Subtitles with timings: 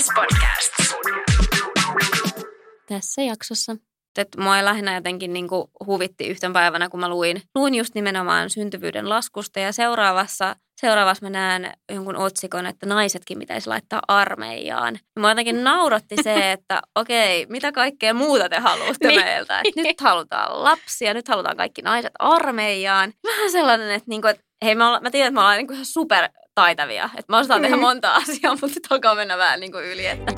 [0.00, 0.72] Yes Podcast.
[2.88, 3.76] Tässä jaksossa.
[4.18, 8.50] Että mua lähinnä jotenkin niin kuin huvitti yhten päivänä, kun mä luin, luin just nimenomaan
[8.50, 14.94] syntyvyyden laskusta ja seuraavassa, seuraavassa mä näen jonkun otsikon, että naisetkin pitäisi laittaa armeijaan.
[14.94, 19.24] Ja mua jotenkin nauratti se, että okei, mitä kaikkea muuta te haluatte Niin.
[19.24, 19.60] meiltä?
[19.64, 23.12] Et nyt halutaan lapsia, nyt halutaan kaikki naiset armeijaan.
[23.26, 25.66] Vähän sellainen, että, niin kuin, että hei, mä, olla, mä tiedän, että me ollaan niin
[25.66, 26.28] kuin ihan super
[26.60, 27.04] taitavia.
[27.18, 27.80] Että mä osaan tehdä Mm.
[27.82, 30.06] monta asiaa, mutta alkaa mennä vähän niin kuin yli.
[30.06, 30.32] Että.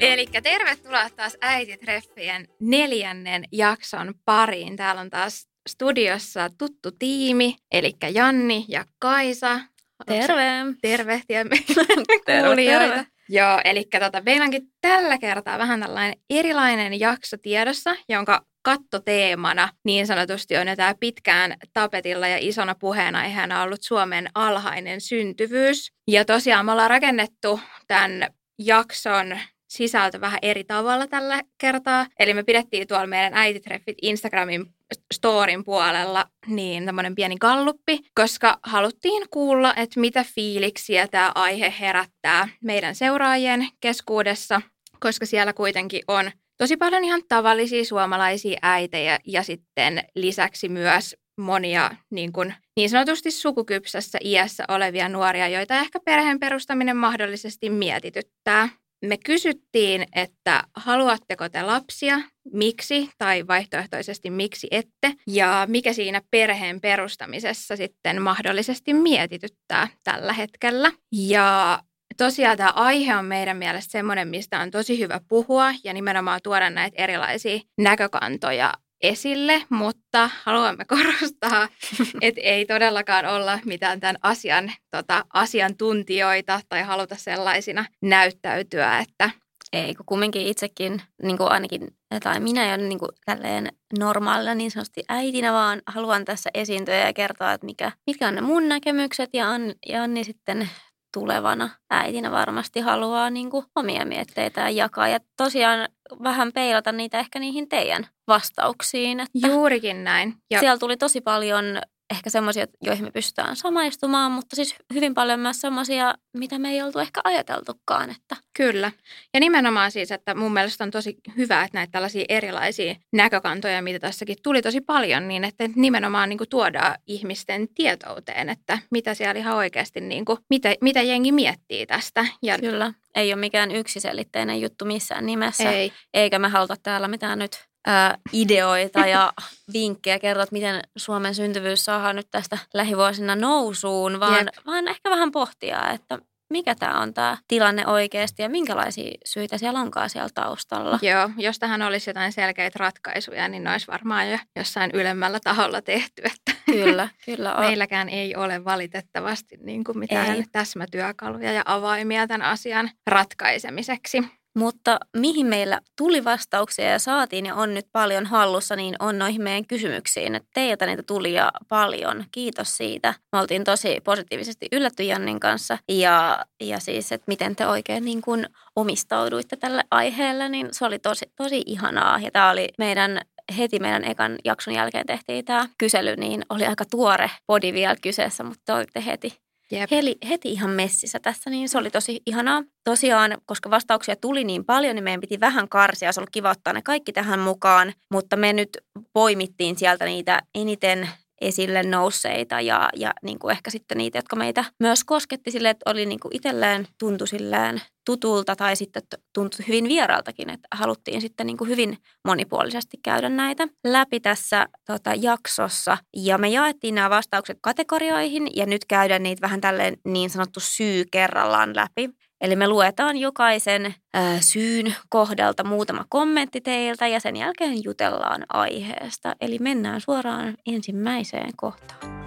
[0.00, 4.76] Eli tervetuloa taas äititreffien neljännen jakson pariin.
[4.76, 9.60] Täällä on taas studiossa tuttu tiimi, eli Janni ja Kaisa.
[10.06, 10.50] Terve!
[10.82, 11.66] Tervehtiä meidän
[12.46, 12.88] kuulijoita.
[12.88, 13.06] terve.
[13.32, 20.06] Joo, eli tota, meillä onkin tällä kertaa vähän tällainen erilainen jakso tiedossa, jonka kattoteemana niin
[20.06, 25.92] sanotusti on jo tämä pitkään tapetilla ja isona puheenaiheena ollut Suomen alhainen syntyvyys.
[26.08, 28.26] Ja tosiaan me ollaan rakennettu tämän
[28.58, 32.06] jakson sisältö vähän eri tavalla tällä kertaa.
[32.18, 34.66] Eli me pidettiin tuolla meidän äititreffit Instagramin
[35.14, 42.48] storin puolella niin tämmöinen pieni galluppi, koska haluttiin kuulla, että mitä fiiliksiä tämä aihe herättää
[42.64, 44.62] meidän seuraajien keskuudessa,
[45.00, 51.90] koska siellä kuitenkin on tosi paljon ihan tavallisia suomalaisia äitejä ja sitten lisäksi myös monia
[52.10, 58.68] niin, kuin, niin sanotusti sukukypsässä iässä olevia nuoria, joita ehkä perheen perustaminen mahdollisesti mietityttää.
[59.04, 62.20] Me kysyttiin, että haluatteko te lapsia,
[62.52, 70.92] miksi tai vaihtoehtoisesti miksi ette, ja mikä siinä perheen perustamisessa sitten mahdollisesti mietityttää tällä hetkellä.
[71.12, 71.80] Ja
[72.16, 76.70] tosiaan tämä aihe on meidän mielestä semmoinen, mistä on tosi hyvä puhua ja nimenomaan tuoda
[76.70, 81.68] näitä erilaisia näkökantoja esille, mutta haluamme korostaa,
[82.22, 89.30] että ei todellakaan olla mitään tämän asian tota, asiantuntijoita tai haluta sellaisina näyttäytyä, että
[89.72, 91.88] Ei, kun kumminkin itsekin, niin kuin ainakin,
[92.22, 93.68] tai minä jo niin kuin tälleen
[93.98, 98.40] normaalina niin sanotusti äitinä, vaan haluan tässä esiintyä ja kertoa, että mikä, mitkä on ne
[98.40, 100.68] mun näkemykset ja Anni, ja Anni sitten
[101.14, 105.08] tulevana äitinä varmasti haluaa niin kuin omia mietteitään jakaa.
[105.08, 105.88] Ja tosiaan
[106.22, 109.20] vähän peilata niitä ehkä niihin teidän vastauksiin.
[109.20, 110.34] Että juurikin näin.
[110.50, 111.64] Ja siellä tuli tosi paljon
[112.10, 116.82] ehkä semmoisia, joihin me pystytään samaistumaan, mutta siis hyvin paljon myös semmoisia, mitä me ei
[116.82, 118.92] oltu ehkä ajateltukaan, että Kyllä.
[119.34, 123.98] Ja nimenomaan siis, että mun mielestä on tosi hyvä, että näitä tällaisia erilaisia näkökantoja, mitä
[123.98, 129.38] tässäkin tuli tosi paljon, niin että nimenomaan niin kuin tuodaan ihmisten tietouteen, että mitä siellä
[129.38, 132.26] ihan oikeasti, niin kuin, mitä, mitä jengi miettii tästä.
[132.42, 132.92] Ja Kyllä.
[133.14, 135.70] Ei ole mikään yksiselitteinen juttu missään nimessä.
[135.70, 139.32] ei, Eikä me haluta täällä mitään nyt ää, ideoita ja
[139.72, 144.66] vinkkejä kertoa, että miten Suomen syntyvyys saadaan nyt tästä lähivuosina nousuun, vaan, Jep.
[144.66, 146.18] vaan ehkä vähän pohtia, että
[146.50, 150.98] mikä tämä on tämä tilanne oikeasti ja minkälaisia syitä siellä onkaan siellä taustalla.
[151.02, 155.82] Joo, jos tähän olisi jotain selkeitä ratkaisuja, niin ne olisi varmaan jo jossain ylemmällä taholla
[155.82, 157.64] tehty, että Kyllä, kyllä on.
[157.64, 160.44] meilläkään ei ole valitettavasti niin kuin mitään Ei.
[160.52, 164.39] täsmätyökaluja ja avaimia tämän asian ratkaisemiseksi.
[164.56, 169.42] Mutta mihin meillä tuli vastauksia ja saatiin ja on nyt paljon hallussa, niin on noihin
[169.42, 170.40] meidän kysymyksiin.
[170.54, 172.24] Teiltä niitä tuli ja paljon.
[172.32, 173.14] Kiitos siitä.
[173.32, 175.78] Me oltiin tosi positiivisesti yllätty Jannin kanssa.
[175.88, 178.46] Ja, ja siis, että miten te oikein niin kuin
[178.76, 182.18] omistauduitte tälle aiheelle, niin se oli tosi, tosi ihanaa.
[182.18, 183.20] Ja tämä oli meidän
[183.58, 188.44] heti meidän ekan jakson jälkeen tehtiin tämä kysely, niin oli aika tuore podi vielä kyseessä,
[188.44, 189.90] mutta te olitte heti Jep.
[189.90, 192.62] Heli, heti ihan messissä tässä, niin se oli tosi ihanaa.
[192.84, 196.08] Tosiaan, koska vastauksia tuli niin paljon, niin meidän piti vähän karsia.
[196.08, 198.78] Olisi ollut kiva ottaa ne kaikki tähän mukaan, mutta me nyt
[199.12, 201.08] poimittiin sieltä niitä eniten
[201.40, 205.90] esille nousseita ja, ja niin kuin ehkä sitten niitä, jotka meitä myös kosketti sille, että
[205.90, 209.02] oli niin kuin itselleen tuntui silleen tutulta tai sitten
[209.34, 215.14] tuntui hyvin vieraaltakin, että haluttiin sitten niin kuin hyvin monipuolisesti käydä näitä läpi tässä tota,
[215.14, 215.98] jaksossa.
[216.16, 221.04] Ja me jaettiin nämä vastaukset kategorioihin ja nyt käydään niitä vähän tälleen niin sanottu syy
[221.10, 222.10] kerrallaan läpi.
[222.40, 229.34] Eli me luetaan jokaisen ää, syyn kohdalta muutama kommentti teiltä ja sen jälkeen jutellaan aiheesta.
[229.40, 232.20] Eli mennään suoraan ensimmäiseen kohtaan.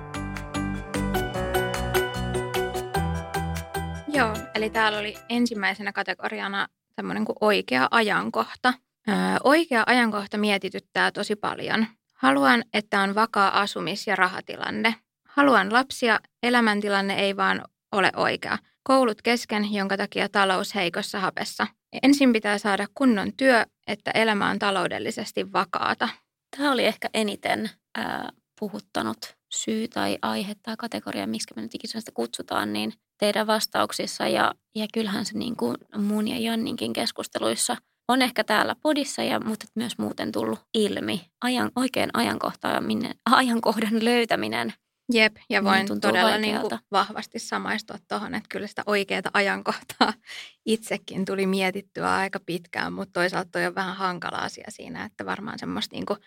[4.08, 8.74] Joo, eli täällä oli ensimmäisenä kategoriana tämmöinen kuin oikea ajankohta.
[9.10, 11.86] Öö, oikea ajankohta mietityttää tosi paljon.
[12.14, 14.96] Haluan, että on vakaa asumis- ja rahatilanne.
[15.28, 18.58] Haluan lapsia, elämäntilanne ei vaan ole oikea.
[18.84, 21.68] Koulut kesken, jonka takia talous heikossa hapessa.
[22.04, 26.10] Ensin pitää saada kunnon työ, että elämä on taloudellisesti vakaata.
[26.58, 29.18] Tämä oli ehkä eniten ää, puhuttanut
[29.54, 34.54] syy tai aihe tai kategoria, miksi me nyt ikinä sitä kutsutaan, niin teidän vastauksissa ja,
[34.76, 37.78] ja kyllähän se niin kuin mun ja Janninkin keskusteluissa
[38.08, 41.22] on ehkä täällä podissa, ja, mutta myös muuten tullut ilmi.
[41.42, 44.74] Ajan, oikein ajankohtaaminen, ajankohdan löytäminen
[45.14, 49.22] Jep, ja niin voin niin todella niin kuin vahvasti samaistua tuohon, että kyllä sitä oikeaa
[49.34, 50.14] ajankohtaa
[50.66, 55.60] itsekin tuli mietittyä aika pitkään, mutta toisaalta toi on vähän hankala asia siinä, että varmaan
[55.60, 56.20] semmoista niin kuin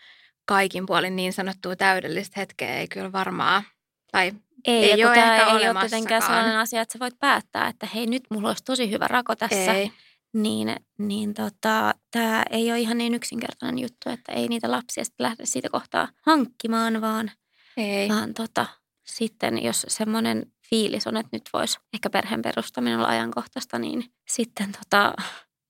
[0.45, 3.63] kaikin puolin niin sanottua täydellistä hetkeä ei kyllä varmaan,
[4.13, 4.33] tai
[4.65, 8.07] ei, ei ole ehkä ei ole tietenkään sellainen asia, että sä voit päättää, että hei
[8.07, 9.73] nyt mulla olisi tosi hyvä rako tässä.
[9.73, 9.93] Ei.
[10.33, 15.25] Niin, niin tota, tämä ei ole ihan niin yksinkertainen juttu, että ei niitä lapsia sitten
[15.25, 17.31] lähde siitä kohtaa hankkimaan, vaan,
[17.77, 18.09] ei.
[18.09, 18.67] vaan tota,
[19.05, 24.73] sitten jos semmoinen fiilis on, että nyt voisi ehkä perheen perustaminen olla ajankohtaista, niin sitten
[24.73, 25.15] tota,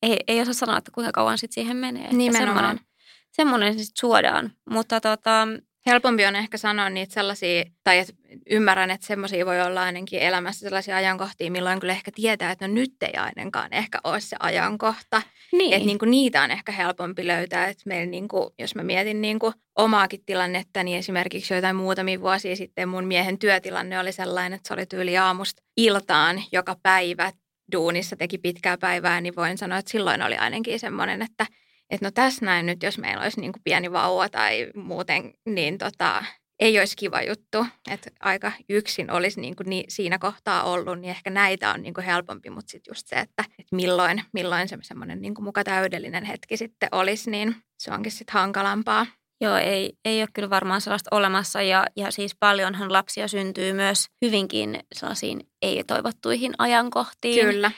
[0.02, 2.12] ei, ei osaa sanoa, että kuinka kauan sitten siihen menee.
[2.12, 2.56] Nimenomaan.
[2.56, 2.86] Semmoinen,
[3.32, 4.52] semmoinen sitten suodaan.
[4.70, 5.48] Mutta tota,
[5.86, 8.12] Helpompi on ehkä sanoa niitä sellaisia, tai että
[8.50, 12.74] ymmärrän, että semmoisia voi olla ainakin elämässä sellaisia ajankohtia, milloin kyllä ehkä tietää, että no
[12.74, 15.22] nyt ei ainakaan ehkä ole se ajankohta.
[15.52, 15.72] Niin.
[15.72, 17.66] Että niin kuin niitä on ehkä helpompi löytää.
[17.66, 22.20] Että meillä niin kuin, jos mä mietin niin kuin omaakin tilannetta, niin esimerkiksi joitain muutamia
[22.20, 27.32] vuosia sitten mun miehen työtilanne oli sellainen, että se oli tyyli aamusta iltaan joka päivä
[27.72, 31.46] duunissa teki pitkää päivää, niin voin sanoa, että silloin oli ainakin semmoinen, että–
[31.90, 35.78] että no tässä näin nyt, jos meillä olisi niin kuin pieni vauva tai muuten, niin
[35.78, 36.24] tota,
[36.60, 41.30] ei olisi kiva juttu, että aika yksin olisi niin kuin siinä kohtaa ollut, niin ehkä
[41.30, 45.22] näitä on niin kuin helpompi, mutta sitten just se, että, että milloin, milloin se semmoinen
[45.22, 49.06] niin kuin muka täydellinen hetki sitten olisi, niin se onkin sitten hankalampaa.
[49.40, 54.06] Joo, ei, ei ole kyllä varmaan sellaista olemassa ja, ja siis paljonhan lapsia syntyy myös
[54.24, 57.46] hyvinkin sellaisiin ei-toivottuihin ajankohtiin.
[57.46, 57.70] Kyllä.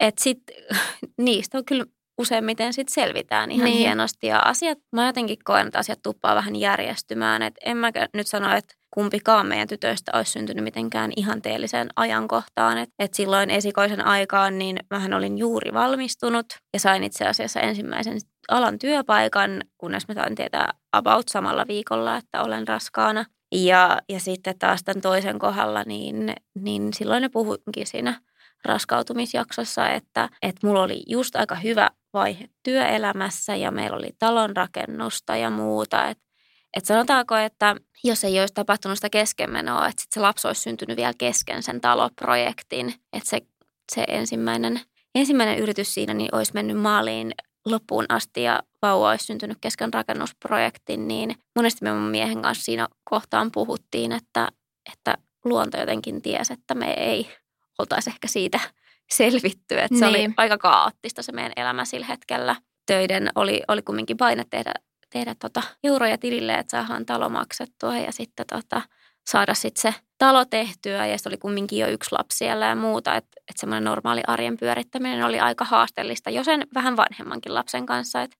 [0.00, 0.56] Että sitten
[1.18, 1.84] niistä on kyllä
[2.18, 3.78] useimmiten sit selvitään ihan niin.
[3.78, 4.26] hienosti.
[4.26, 7.42] Ja asiat, mä jotenkin koen, että asiat tuppaa vähän järjestymään.
[7.42, 12.78] Et en mä nyt sano, että kumpikaan meidän tytöistä olisi syntynyt mitenkään ihanteelliseen ajankohtaan.
[12.78, 18.18] Et, et silloin esikoisen aikaan niin mähän olin juuri valmistunut ja sain itse asiassa ensimmäisen
[18.50, 23.24] alan työpaikan, kunnes mä sain tietää about samalla viikolla, että olen raskaana.
[23.54, 28.20] Ja, ja sitten taas tämän toisen kohdalla, niin, niin silloin ne puhuinkin siinä
[28.64, 35.50] raskautumisjaksossa, että, että mulla oli just aika hyvä vaihe työelämässä ja meillä oli talonrakennusta ja
[35.50, 36.08] muuta.
[36.08, 36.24] Että
[36.76, 40.96] et sanotaanko, että jos ei olisi tapahtunut sitä keskenmenoa, että sit se lapsi olisi syntynyt
[40.96, 43.40] vielä kesken sen taloprojektin, että se,
[43.94, 44.80] se ensimmäinen,
[45.14, 47.32] ensimmäinen yritys siinä niin olisi mennyt maaliin
[47.66, 52.88] loppuun asti ja vauva olisi syntynyt kesken rakennusprojektin, niin monesti me mun miehen kanssa siinä
[53.04, 54.48] kohtaan puhuttiin, että,
[54.92, 57.28] että luonto jotenkin tiesi, että me ei
[57.78, 58.60] oltaisiin ehkä siitä
[59.10, 59.74] selvitty.
[59.74, 59.98] Että niin.
[59.98, 60.34] se oli niin.
[60.36, 62.56] aika kaoottista se meidän elämä sillä hetkellä.
[62.86, 64.74] Töiden oli, oli kumminkin paine tehdä,
[65.10, 68.82] tehdä tota euroja tilille, että saadaan talo maksettua ja sitten tota,
[69.26, 73.16] saada sitten se talo tehtyä ja se oli kumminkin jo yksi lapsi siellä ja muuta,
[73.16, 78.22] että, että semmoinen normaali arjen pyörittäminen oli aika haasteellista jo sen vähän vanhemmankin lapsen kanssa,
[78.22, 78.36] että,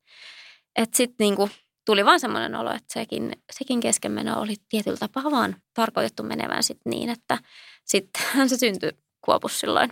[0.77, 1.51] että sitten niinku
[1.87, 6.91] tuli vaan semmoinen olo, että sekin, sekin keskenmeno oli tietyllä tapaa vaan tarkoitettu menevän sitten
[6.91, 7.39] niin, että
[7.85, 8.91] sittenhän se syntyi
[9.25, 9.91] Kuopus silloin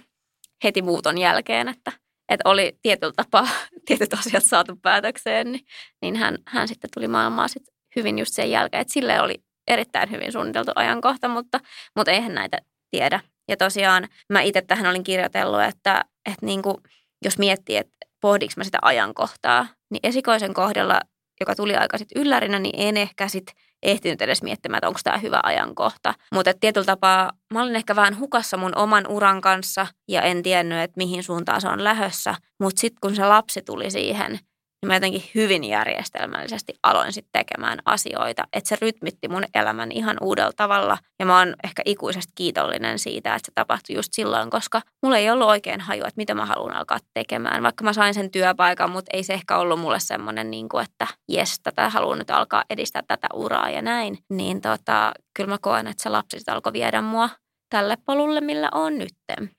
[0.64, 1.92] heti muuton jälkeen, että,
[2.28, 3.48] että oli tietyllä tapaa
[3.86, 5.64] tietyt asiat saatu päätökseen, niin,
[6.02, 7.62] niin hän, hän sitten tuli maailmaan sit
[7.96, 9.34] hyvin just sen jälkeen, että sille oli
[9.68, 11.60] erittäin hyvin suunniteltu ajankohta, mutta,
[11.96, 12.58] mutta eihän näitä
[12.90, 13.20] tiedä.
[13.48, 16.76] Ja tosiaan mä itse tähän olin kirjoitellut, että, että niin kuin,
[17.24, 21.00] jos miettii, että pohdinko mä sitä ajankohtaa, niin esikoisen kohdalla,
[21.40, 25.18] joka tuli aika sitten yllärinä, niin en ehkä sitten ehtinyt edes miettimään, että onko tämä
[25.18, 26.14] hyvä ajankohta.
[26.34, 30.78] Mutta tietyllä tapaa mä olin ehkä vähän hukassa mun oman uran kanssa ja en tiennyt,
[30.78, 32.34] että mihin suuntaan se on lähössä.
[32.60, 34.38] Mutta sitten kun se lapsi tuli siihen,
[34.82, 38.44] niin mä jotenkin hyvin järjestelmällisesti aloin sitten tekemään asioita.
[38.52, 40.98] Että se rytmitti mun elämän ihan uudella tavalla.
[41.18, 45.30] Ja mä oon ehkä ikuisesti kiitollinen siitä, että se tapahtui just silloin, koska mulla ei
[45.30, 47.62] ollut oikein hajua, että mitä mä haluan alkaa tekemään.
[47.62, 51.06] Vaikka mä sain sen työpaikan, mutta ei se ehkä ollut mulle semmoinen, niin kuin, että
[51.28, 54.18] jes, tätä haluan nyt alkaa edistää tätä uraa ja näin.
[54.30, 57.28] Niin tota, kyllä mä koen, että se lapsi sitten alkoi viedä mua
[57.70, 59.14] tälle polulle, millä on nyt.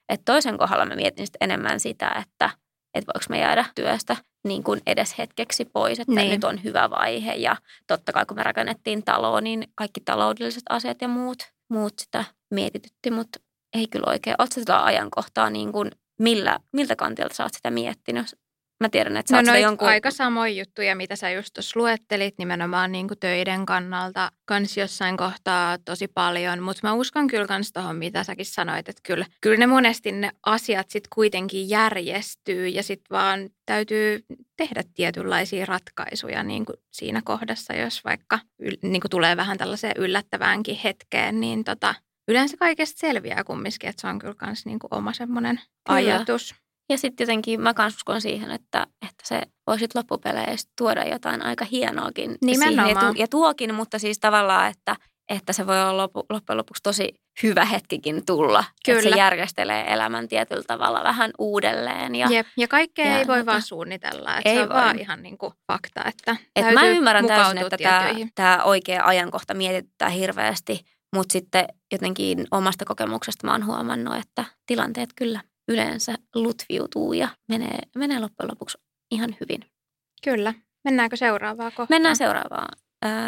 [0.08, 2.50] Et toisen kohdalla mä mietin sitten enemmän sitä, että
[2.94, 6.30] että voiko me jäädä työstä niin kuin edes hetkeksi pois, että niin.
[6.30, 7.34] nyt on hyvä vaihe.
[7.34, 12.24] Ja totta kai kun me rakennettiin taloa, niin kaikki taloudelliset asiat ja muut, muut sitä
[12.50, 13.40] mietitytti, mutta
[13.74, 14.36] ei kyllä oikein.
[14.38, 18.26] Oletko sitä ajankohtaa niin kuin millä, miltä kantilta sä oot sitä miettinyt?
[18.80, 19.88] Mä tiedän, että sä No oot jonkun...
[19.88, 25.16] aika samoja juttuja, mitä sä just tuossa luettelit, nimenomaan niin kuin töiden kannalta kans jossain
[25.16, 29.56] kohtaa tosi paljon, mutta mä uskon kyllä kans tuohon, mitä säkin sanoit, että kyllä, kyllä
[29.56, 34.24] ne monesti ne asiat sitten kuitenkin järjestyy ja sitten vaan täytyy
[34.56, 39.94] tehdä tietynlaisia ratkaisuja niin kuin siinä kohdassa, jos vaikka yl, niin kuin tulee vähän tällaiseen
[39.96, 41.94] yllättäväänkin hetkeen, niin tota,
[42.28, 46.63] yleensä kaikesta selviää kumminkin, että se on kyllä kans niin oma semmoinen ajatus.
[46.90, 51.64] Ja sitten jotenkin mä kans uskon siihen, että, että se voisit loppupeleissä tuoda jotain aika
[51.64, 52.88] hienoakin Nimenomaan.
[52.88, 53.06] siihen.
[53.06, 54.96] Ja, tu, ja tuokin, mutta siis tavallaan, että,
[55.28, 58.64] että se voi olla lopu, loppujen lopuksi tosi hyvä hetkikin tulla.
[58.88, 59.16] Että se Kyllä.
[59.16, 62.14] järjestelee elämän tietyllä tavalla vähän uudelleen.
[62.14, 64.36] Ja, Jep, ja kaikkea ja ei voi tota- vaan suunnitella.
[64.36, 64.76] Että Ei se on voi.
[64.76, 69.54] vaan ihan niin kuin fakta, että et mä ymmärrän täysin, että tämä, tämä oikea ajankohta
[69.54, 70.80] mietityttää hirveästi,
[71.16, 77.78] mutta sitten jotenkin omasta kokemuksesta mä oon huomannut, että tilanteet kyllä yleensä lutviutuu ja menee,
[77.96, 78.78] menee loppujen lopuksi
[79.10, 79.64] ihan hyvin.
[80.24, 80.54] Kyllä.
[80.84, 81.86] Mennäänkö seuraavaan kohtaan?
[81.90, 82.78] Mennään seuraavaan.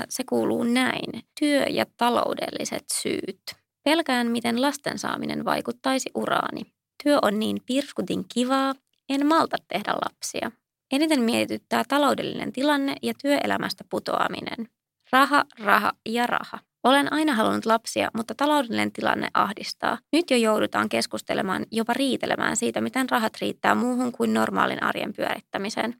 [0.09, 1.23] Se kuuluu näin.
[1.40, 3.43] Työ- ja taloudelliset syyt.
[3.85, 6.62] Pelkään, miten lasten saaminen vaikuttaisi uraani.
[7.05, 8.75] Työ on niin pirskutin kivaa,
[9.09, 10.50] en malta tehdä lapsia.
[10.93, 14.69] Eniten mietityttää taloudellinen tilanne ja työelämästä putoaminen.
[15.12, 16.59] Raha, raha ja raha.
[16.87, 19.99] Olen aina halunnut lapsia, mutta taloudellinen tilanne ahdistaa.
[20.12, 25.95] Nyt jo joudutaan keskustelemaan, jopa riitelemään siitä, miten rahat riittää muuhun kuin normaalin arjen pyörittämiseen.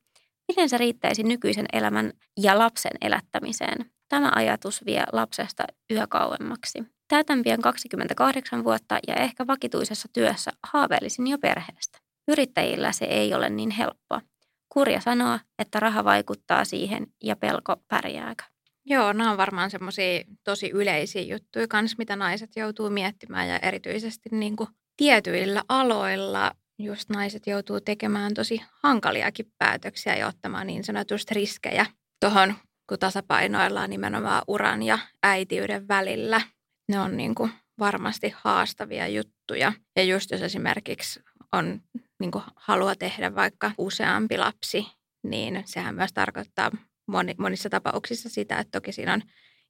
[0.49, 3.91] Miten se riittäisi nykyisen elämän ja lapsen elättämiseen?
[4.09, 6.85] Tämä ajatus vie lapsesta yhä kauemmaksi.
[7.09, 11.99] Täytän pian 28 vuotta ja ehkä vakituisessa työssä haaveilisin jo perheestä.
[12.29, 14.21] Yrittäjillä se ei ole niin helppoa.
[14.69, 18.56] Kurja sanoa, että raha vaikuttaa siihen ja pelko pärjääkö.
[18.89, 24.29] Joo, nämä on varmaan semmoisia tosi yleisiä juttuja kans, mitä naiset joutuu miettimään ja erityisesti
[24.33, 31.35] niin kuin tietyillä aloilla just naiset joutuu tekemään tosi hankaliakin päätöksiä ja ottamaan niin sanotusti
[31.35, 31.87] riskejä
[32.21, 32.55] tuohon,
[32.89, 36.41] kun tasapainoillaan nimenomaan uran ja äitiyden välillä.
[36.89, 39.73] Ne on niin kuin varmasti haastavia juttuja.
[39.97, 41.21] Ja just jos esimerkiksi
[41.53, 41.81] on
[42.21, 44.87] niin kuin halua tehdä vaikka useampi lapsi,
[45.23, 46.71] niin sehän myös tarkoittaa
[47.07, 49.23] moni, monissa tapauksissa sitä, että toki siinä on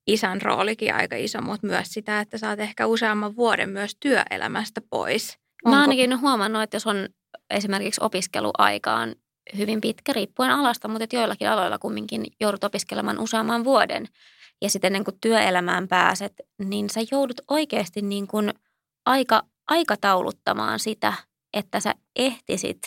[0.07, 5.39] isän roolikin aika iso, mutta myös sitä, että saat ehkä useamman vuoden myös työelämästä pois.
[5.69, 7.09] Mä ainakin huomannut, että jos on
[7.51, 9.15] esimerkiksi opiskeluaika on
[9.57, 14.07] hyvin pitkä riippuen alasta, mutta että joillakin aloilla kumminkin joudut opiskelemaan useamman vuoden
[14.63, 18.55] ja sitten ennen kuin työelämään pääset, niin sä joudut oikeasti niin kuin
[19.07, 21.13] aika, aikatauluttamaan sitä,
[21.53, 22.79] että sä ehtisit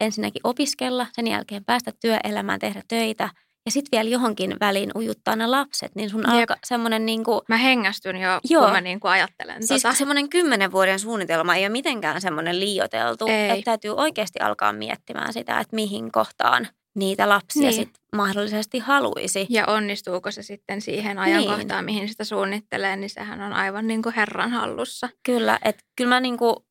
[0.00, 3.30] ensinnäkin opiskella, sen jälkeen päästä työelämään, tehdä töitä
[3.66, 6.30] ja sitten vielä johonkin väliin ujuttaa ne lapset, niin sun Jep.
[6.30, 8.62] alkaa semmoinen niin kuin, Mä hengästyn jo, Joo.
[8.62, 9.94] kun mä niin kuin ajattelen Siis tota.
[9.94, 13.26] semmoinen kymmenen vuoden suunnitelma ei ole mitenkään semmoinen liioteltu.
[13.28, 13.50] Ei.
[13.50, 17.76] Että täytyy oikeasti alkaa miettimään sitä, että mihin kohtaan niitä lapsia Niin.
[17.76, 17.86] niin.
[17.86, 19.46] sit mahdollisesti haluaisi.
[19.50, 24.14] Ja onnistuuko se sitten siihen ajankohtaan, mihin sitä suunnittelee, niin sehän on aivan niin kuin
[24.14, 25.08] herran hallussa.
[25.26, 26.66] Kyllä, että kyllä mä niinku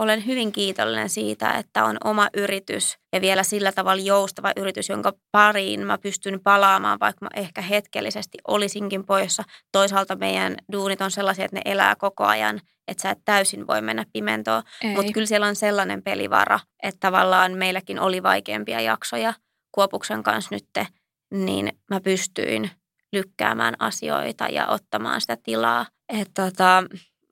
[0.00, 5.12] olen hyvin kiitollinen siitä, että on oma yritys ja vielä sillä tavalla joustava yritys, jonka
[5.32, 9.42] pariin mä pystyn palaamaan, vaikka mä ehkä hetkellisesti olisinkin poissa.
[9.72, 13.82] Toisaalta meidän duunit on sellaisia, että ne elää koko ajan, että sä et täysin voi
[13.82, 14.62] mennä pimentoon.
[14.94, 19.34] Mutta kyllä siellä on sellainen pelivara, että tavallaan meilläkin oli vaikeampia jaksoja
[19.72, 20.88] Kuopuksen kanssa nyt,
[21.30, 22.70] niin mä pystyin
[23.12, 25.86] lykkäämään asioita ja ottamaan sitä tilaa.
[26.08, 26.84] Että tota,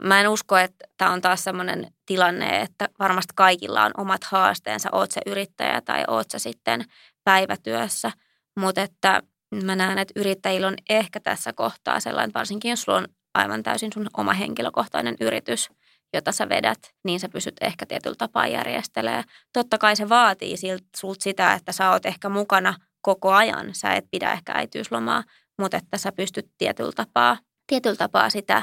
[0.03, 4.89] mä en usko, että tämä on taas sellainen tilanne, että varmasti kaikilla on omat haasteensa,
[4.93, 6.85] oot sä yrittäjä tai oot sä sitten
[7.25, 8.13] päivätyössä,
[8.61, 9.23] mutta että
[9.65, 13.93] mä näen, että yrittäjillä on ehkä tässä kohtaa sellainen, varsinkin jos sulla on aivan täysin
[13.93, 15.69] sun oma henkilökohtainen yritys,
[16.15, 19.25] jota sä vedät, niin sä pystyt ehkä tietyllä tapaa järjestelemään.
[19.53, 20.57] Totta kai se vaatii
[20.97, 23.75] sulta sitä, että sä oot ehkä mukana koko ajan.
[23.75, 25.25] Sä et pidä ehkä äitiyslomaa,
[25.59, 28.63] mutta että sä pystyt tietyllä tapaa, tietyllä tapaa sitä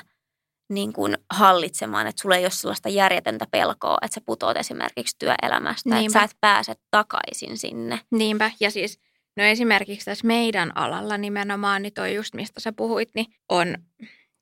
[0.70, 5.90] niin kuin hallitsemaan, että sulla ei ole sellaista järjetöntä pelkoa, että sä putoat esimerkiksi työelämästä,
[5.90, 6.20] että Niinpä.
[6.20, 8.00] sä et pääse takaisin sinne.
[8.12, 9.00] Niinpä, ja siis
[9.38, 13.76] no esimerkiksi tässä meidän alalla nimenomaan, niin toi just mistä sä puhuit, niin on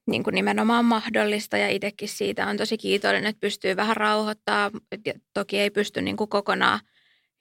[0.07, 4.71] niin kuin nimenomaan mahdollista ja itsekin siitä on tosi kiitollinen, että pystyy vähän rauhoittaa.
[5.33, 6.79] Toki ei pysty niin kuin kokonaan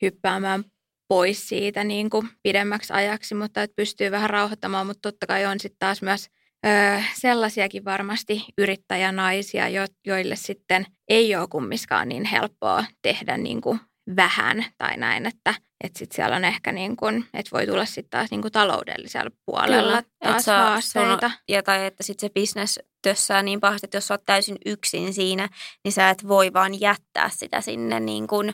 [0.03, 0.65] hyppäämään
[1.09, 5.61] pois siitä niin kuin pidemmäksi ajaksi, mutta että pystyy vähän rauhoittamaan, mutta totta kai on
[5.61, 6.29] sitten taas myös
[6.66, 13.81] ö, sellaisiakin varmasti yrittäjänaisia, jo, joille sitten ei ole kummiskaan niin helppoa tehdä niin kuin
[14.16, 15.54] vähän tai näin, että
[15.85, 19.31] että sitten siellä on ehkä niin kuin, että voi tulla sitten taas niin kuin taloudellisella
[19.47, 21.28] puolella et taas sä- haasteita.
[21.28, 24.57] sun- ja tai että sitten se business tössää niin pahasti, että jos sä oot täysin
[24.66, 25.49] yksin siinä,
[25.85, 28.52] niin sä et voi vaan jättää sitä sinne niin kuin,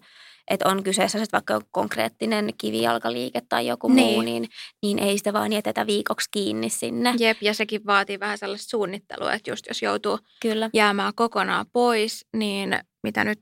[0.51, 4.07] että on kyseessä sitten vaikka konkreettinen kivijalkaliike tai joku niin.
[4.07, 4.49] muu, niin,
[4.83, 7.15] niin ei sitä vaan jätetä viikoksi kiinni sinne.
[7.19, 10.71] Jep, ja sekin vaatii vähän sellaista suunnittelua, että just jos joutuu Kyllä.
[10.75, 13.39] jäämään kokonaan pois, niin mitä nyt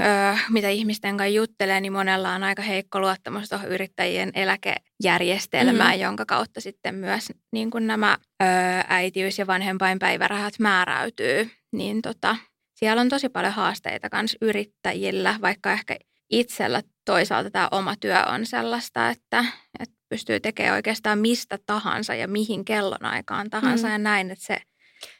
[0.00, 6.00] öö, mitä ihmisten kanssa juttelee, niin monella on aika heikko luottamus tuohon yrittäjien eläkejärjestelmään, mm.
[6.00, 8.48] jonka kautta sitten myös niin kuin nämä öö,
[8.88, 11.50] äitiys- ja vanhempainpäivärahat määräytyy.
[11.72, 12.36] Niin tota,
[12.74, 15.96] siellä on tosi paljon haasteita myös yrittäjillä, vaikka ehkä
[16.30, 19.44] itsellä toisaalta tämä oma työ on sellaista, että,
[19.80, 23.92] että pystyy tekemään oikeastaan mistä tahansa ja mihin kellonaikaan tahansa mm.
[23.92, 24.56] ja näin, että se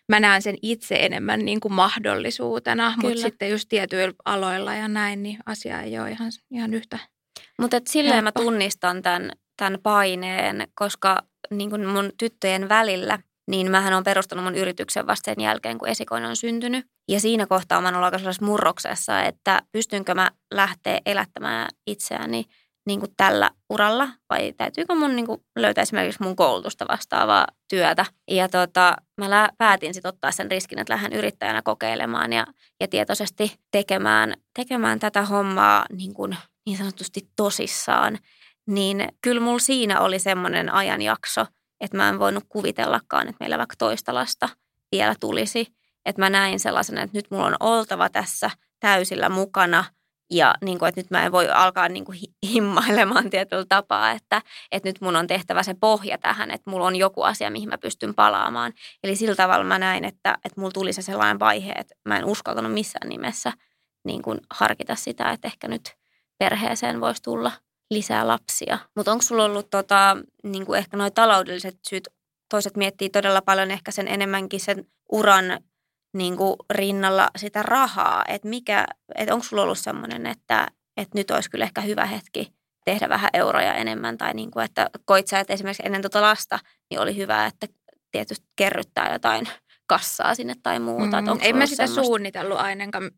[0.08, 3.08] mä näen sen itse enemmän niin kuin mahdollisuutena, Kyllä.
[3.08, 6.98] mutta sitten just tietyillä aloilla ja näin, niin asia ei ole ihan, ihan yhtä
[7.60, 13.18] Mutta silleen mä tunnistan tämän, tämän paineen, koska niin kuin mun tyttöjen välillä,
[13.50, 16.86] niin mähän on perustanut mun yrityksen vasta sen jälkeen, kun esikoinen on syntynyt.
[17.08, 22.44] Ja siinä kohtaa mä oon ollut aika murroksessa, että pystynkö mä lähteä elättämään itseäni–
[22.86, 28.06] niin kuin tällä uralla vai täytyykö mun niin kuin löytää esimerkiksi mun koulutusta vastaavaa työtä.
[28.30, 32.46] Ja tota, mä lä- päätin sitten ottaa sen riskin, että lähden yrittäjänä kokeilemaan ja,
[32.80, 38.18] ja tietoisesti tekemään, tekemään tätä hommaa niin, kuin, niin sanotusti tosissaan.
[38.66, 41.46] Niin kyllä mulla siinä oli semmoinen ajanjakso,
[41.80, 44.48] että mä en voinut kuvitellakaan, että meillä vaikka toista lasta
[44.92, 45.66] vielä tulisi.
[46.06, 49.84] Että mä näin sellaisen, että nyt mulla on oltava tässä täysillä mukana–
[50.30, 52.18] ja niin kuin, että nyt mä en voi alkaa niin kuin
[52.52, 56.96] himmailemaan tietyllä tapaa, että, että nyt mun on tehtävä se pohja tähän, että mulla on
[56.96, 58.72] joku asia, mihin mä pystyn palaamaan.
[59.04, 62.24] Eli sillä tavalla mä näin, että, että mulla tuli se sellainen vaihe, että mä en
[62.24, 63.52] uskaltanut missään nimessä
[64.04, 65.94] niin kuin harkita sitä, että ehkä nyt
[66.38, 67.52] perheeseen voisi tulla
[67.90, 68.78] lisää lapsia.
[68.96, 72.08] Mutta onko sulla ollut tota, niin kuin ehkä noin taloudelliset syyt,
[72.50, 75.60] toiset miettii todella paljon ehkä sen enemmänkin sen uran
[76.16, 80.66] niin kuin rinnalla sitä rahaa, että mikä, että onko sulla ollut semmoinen, että,
[80.96, 82.52] että nyt olisi kyllä ehkä hyvä hetki
[82.84, 86.58] tehdä vähän euroja enemmän, tai niin kuin, että koit sä, että esimerkiksi ennen tuota lasta,
[86.90, 87.66] niin oli hyvä, että
[88.10, 89.48] tietysti kerryttää jotain
[89.86, 91.20] kassaa sinne tai muuta.
[91.20, 92.06] Mm, ei mä sitä semmoista?
[92.06, 93.10] suunnitellut ainakaan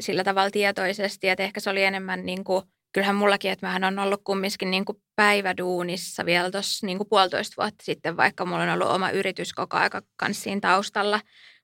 [0.00, 2.62] sillä tavalla tietoisesti, että ehkä se oli enemmän niin kuin,
[2.94, 7.62] kyllähän mullakin, että mähän on ollut kumminkin niin kuin päiväduunissa vielä tuossa niin kuin puolitoista
[7.62, 11.20] vuotta sitten, vaikka mulla on ollut oma yritys koko aika kanssa siinä taustalla,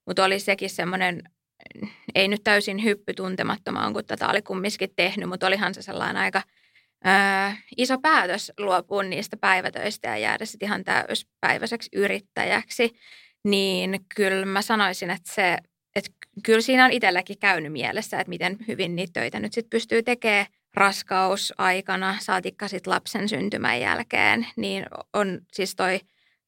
[0.06, 1.22] mutta oli sekin semmoinen,
[2.14, 6.42] ei nyt täysin hyppy tuntemattomaan, kun tätä oli kumminkin tehnyt, mutta olihan se sellainen aika
[7.04, 12.90] ää, iso päätös luopua niistä päivätöistä ja jäädä sitten ihan täyspäiväiseksi yrittäjäksi.
[13.44, 15.58] Niin kyllä mä sanoisin, että se,
[15.96, 16.10] että
[16.44, 20.46] kyllä siinä on itselläkin käynyt mielessä, että miten hyvin niitä töitä nyt sitten pystyy tekemään
[20.74, 26.00] raskausaikana, saatikka sitten lapsen syntymän jälkeen, niin on siis toi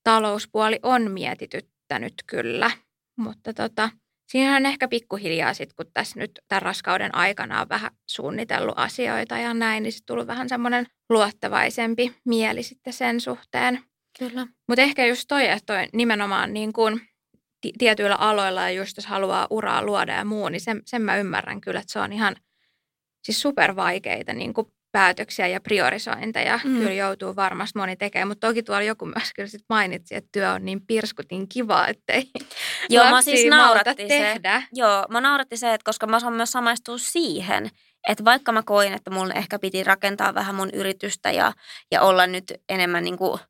[0.04, 2.70] talouspuoli on mietityttänyt kyllä.
[3.16, 3.90] Mutta tota,
[4.28, 9.38] siinä on ehkä pikkuhiljaa sitten, kun tässä nyt tämän raskauden aikana on vähän suunnitellut asioita
[9.38, 13.80] ja näin, niin sitten tullut vähän semmoinen luottavaisempi mieli sitten sen suhteen.
[14.18, 14.46] Kyllä.
[14.68, 17.00] Mutta ehkä just toi, että toi nimenomaan niin kuin
[17.78, 21.60] tietyillä aloilla ja just jos haluaa uraa luoda ja muu, niin sen, sen mä ymmärrän
[21.60, 22.36] kyllä, että se on ihan
[23.22, 26.78] siis supervaikeita niin kuin päätöksiä ja priorisointeja mm.
[26.78, 28.28] kyllä joutuu varmasti moni tekemään.
[28.28, 32.30] Mutta toki tuolla joku myös kyllä sit mainitsi, että työ on niin pirskutin kiva, ettei
[32.90, 34.60] Joo, mä siis nauratti tehdä.
[34.60, 37.70] Se, joo, mä nauratti se, että koska mä saan myös samaistua siihen,
[38.08, 41.52] että vaikka mä koin, että mun ehkä piti rakentaa vähän mun yritystä ja,
[41.90, 43.40] ja olla nyt enemmän niin kuin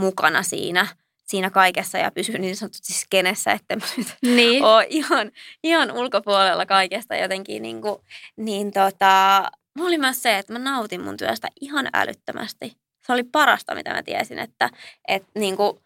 [0.00, 0.86] mukana siinä,
[1.32, 4.64] siinä kaikessa ja pysyä niin sanotusti skenessä, että mä nyt niin.
[4.64, 5.30] ole ihan,
[5.64, 7.96] ihan ulkopuolella kaikesta jotenkin, niin, kuin,
[8.36, 9.42] niin tota,
[9.76, 12.76] mulla oli myös se, että mä nautin mun työstä ihan älyttömästi.
[13.06, 14.70] Se oli parasta, mitä mä tiesin, että,
[15.08, 15.78] että niin kuin,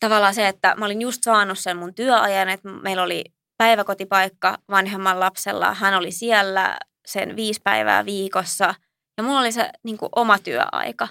[0.00, 3.24] tavallaan se, että mä olin just saanut sen mun työajan, että meillä oli
[3.58, 5.74] päiväkotipaikka vanhemman lapsella.
[5.74, 8.74] Hän oli siellä sen viisi päivää viikossa
[9.16, 11.08] ja mulla oli se niin kuin, oma työaika.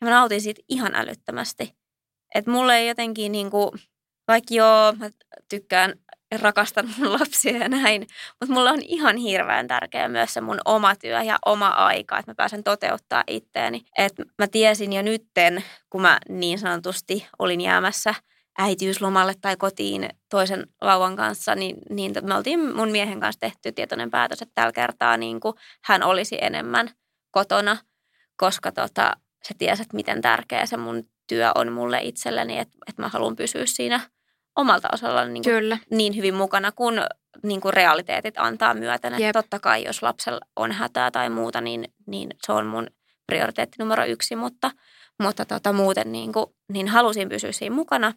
[0.00, 1.79] Ja mä nautin siitä ihan älyttömästi.
[2.34, 3.70] Että mulle ei jotenkin niin kuin,
[4.28, 5.10] vaikka joo, mä
[5.48, 5.94] tykkään
[6.40, 8.06] rakastan mun lapsia ja näin.
[8.40, 12.30] Mutta mulla on ihan hirveän tärkeä myös se mun oma työ ja oma aika, että
[12.30, 13.82] mä pääsen toteuttaa itteeni.
[13.98, 18.14] Että mä tiesin jo nytten, kun mä niin sanotusti olin jäämässä
[18.58, 24.10] äitiyslomalle tai kotiin toisen vauvan kanssa, niin, niin me oltiin mun miehen kanssa tehty tietoinen
[24.10, 26.90] päätös, että tällä kertaa niin kuin hän olisi enemmän
[27.30, 27.76] kotona,
[28.36, 29.12] koska tota,
[29.42, 33.36] se tiesi, että miten tärkeä se mun työ on mulle itselleni, että, että mä haluan
[33.36, 34.00] pysyä siinä–
[34.56, 35.78] omalta osalla niin, Kyllä.
[35.90, 37.02] niin hyvin mukana, kun
[37.42, 39.14] niin kuin realiteetit antaa myöten.
[39.14, 42.86] Että totta kai, jos lapsella on hätää tai muuta, niin, niin se on mun
[43.26, 44.70] prioriteetti numero yksi, mutta,
[45.22, 48.12] mutta tota, muuten niin, kuin, niin halusin pysyä siinä mukana.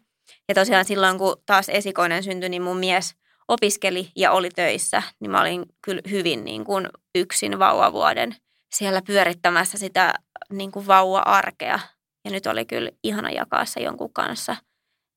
[0.50, 3.16] Ja tosiaan silloin, kun taas esikoinen syntyi, niin mun mies
[3.48, 8.36] opiskeli ja oli töissä, niin mä olin kyllä hyvin niin kuin yksin vauvavuoden
[8.76, 10.14] siellä pyörittämässä sitä
[10.52, 11.80] niin kuin vauva-arkea.
[12.26, 14.56] Ja nyt oli kyllä ihana jakaa se jonkun kanssa.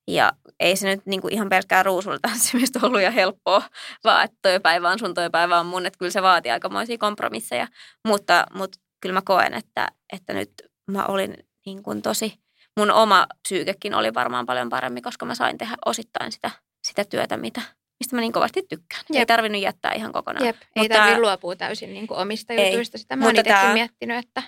[0.08, 3.62] Ja ei se nyt niin kuin ihan pelkkää ruusulla tanssimista ollut ja helppoa,
[4.04, 5.86] vaan että toi päivä on sun, toi päivä on mun.
[5.86, 7.68] Että kyllä se vaatii aikamoisia kompromisseja.
[8.08, 10.50] Mutta, mutta kyllä mä koen, että, että nyt
[10.90, 11.34] mä olin
[11.66, 12.40] niin kuin tosi,
[12.76, 16.50] mun oma psyykekin oli varmaan paljon paremmin, koska mä sain tehdä osittain sitä,
[16.86, 17.62] sitä työtä, mitä,
[18.00, 19.02] mistä mä niin kovasti tykkään.
[19.10, 19.18] Jep.
[19.18, 20.46] Ei tarvinnut jättää ihan kokonaan.
[20.46, 20.56] Jep.
[20.56, 22.70] Ei mutta, tarvitse luopua täysin niin kuin omista ei.
[22.70, 22.98] jutuista.
[22.98, 24.42] Sitä mä oon itsekin miettinyt, että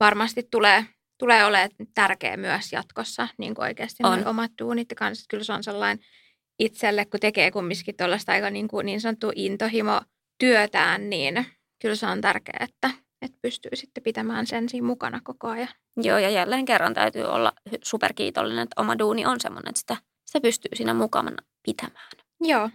[0.00, 0.84] varmasti tulee,
[1.18, 4.26] tulee olemaan tärkeä myös jatkossa niin kuin oikeasti on.
[4.26, 4.90] omat duunit.
[4.90, 6.04] Ja kanssa, kyllä se on sellainen
[6.58, 10.00] itselle, kun tekee kumminkin tuollaista aika niin, kuin niin sanottu intohimo
[10.38, 11.46] työtään, niin
[11.82, 12.90] kyllä se on tärkeää, että,
[13.22, 15.68] että pystyy sitten pitämään sen siinä mukana koko ajan.
[15.96, 17.52] Joo, ja jälleen kerran täytyy olla
[17.84, 22.10] superkiitollinen, että oma duuni on semmoinen, että sitä, sitä pystyy siinä mukana pitämään.
[22.40, 22.70] Joo,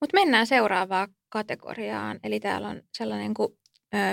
[0.00, 2.20] mutta mennään seuraavaan kategoriaan.
[2.24, 3.58] Eli täällä on sellainen kuin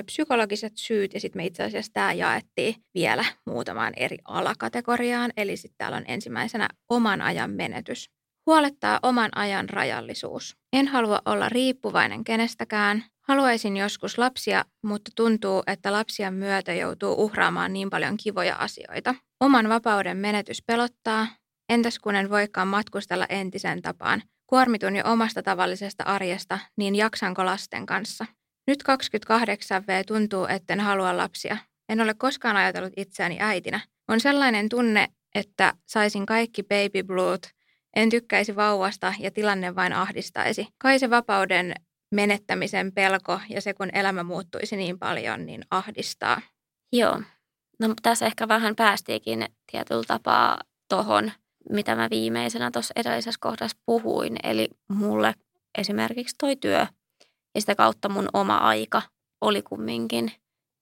[0.05, 5.31] psykologiset syyt ja sitten me itse asiassa tämä jaettiin vielä muutamaan eri alakategoriaan.
[5.37, 8.09] Eli sitten täällä on ensimmäisenä oman ajan menetys.
[8.45, 10.57] Huolettaa oman ajan rajallisuus.
[10.73, 13.03] En halua olla riippuvainen kenestäkään.
[13.27, 19.15] Haluaisin joskus lapsia, mutta tuntuu, että lapsien myötä joutuu uhraamaan niin paljon kivoja asioita.
[19.39, 21.27] Oman vapauden menetys pelottaa.
[21.69, 24.21] Entäs kun en voikaan matkustella entisen tapaan?
[24.47, 28.25] Kuormitun jo omasta tavallisesta arjesta, niin jaksanko lasten kanssa?
[28.69, 31.57] Nyt 28V tuntuu, etten halua lapsia.
[31.89, 33.79] En ole koskaan ajatellut itseäni äitinä.
[34.07, 37.51] On sellainen tunne, että saisin kaikki baby bluet,
[37.95, 40.67] en tykkäisi vauvasta ja tilanne vain ahdistaisi.
[40.77, 41.73] Kai se vapauden
[42.11, 46.41] menettämisen pelko ja se, kun elämä muuttuisi niin paljon, niin ahdistaa.
[46.93, 47.21] Joo.
[47.79, 51.31] No tässä ehkä vähän päästiinkin tietyllä tapaa tuohon
[51.69, 54.37] mitä mä viimeisenä tuossa edellisessä kohdassa puhuin.
[54.43, 55.33] Eli mulle
[55.77, 56.87] esimerkiksi toi työ
[57.59, 59.01] ja sitä kautta mun oma aika
[59.41, 60.31] oli kumminkin,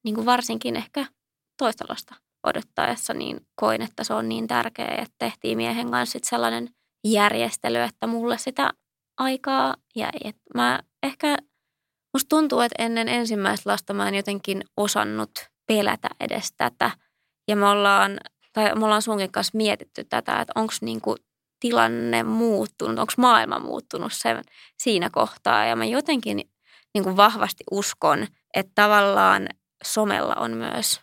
[0.04, 1.06] niin kuin varsinkin ehkä
[1.58, 6.24] toista lasta odottaessa, niin koin, että se on niin tärkeää, että tehtiin miehen kanssa sit
[6.24, 6.70] sellainen
[7.08, 8.72] järjestely, että mulle sitä
[9.18, 10.20] aikaa jäi.
[10.24, 11.38] Et mä ehkä,
[12.14, 15.32] musta tuntuu, että ennen ensimmäistä lasta mä en jotenkin osannut
[15.68, 16.92] pelätä edes tätä.
[17.48, 18.20] Ja me ollaan
[18.54, 21.16] tai me ollaan sunkin kanssa mietitty tätä, että onko niinku
[21.60, 24.44] tilanne muuttunut, onko maailma muuttunut sen,
[24.84, 25.66] siinä kohtaa.
[25.66, 26.50] Ja mä jotenkin
[26.98, 29.48] niinku vahvasti uskon, että tavallaan
[29.84, 31.02] somella on myös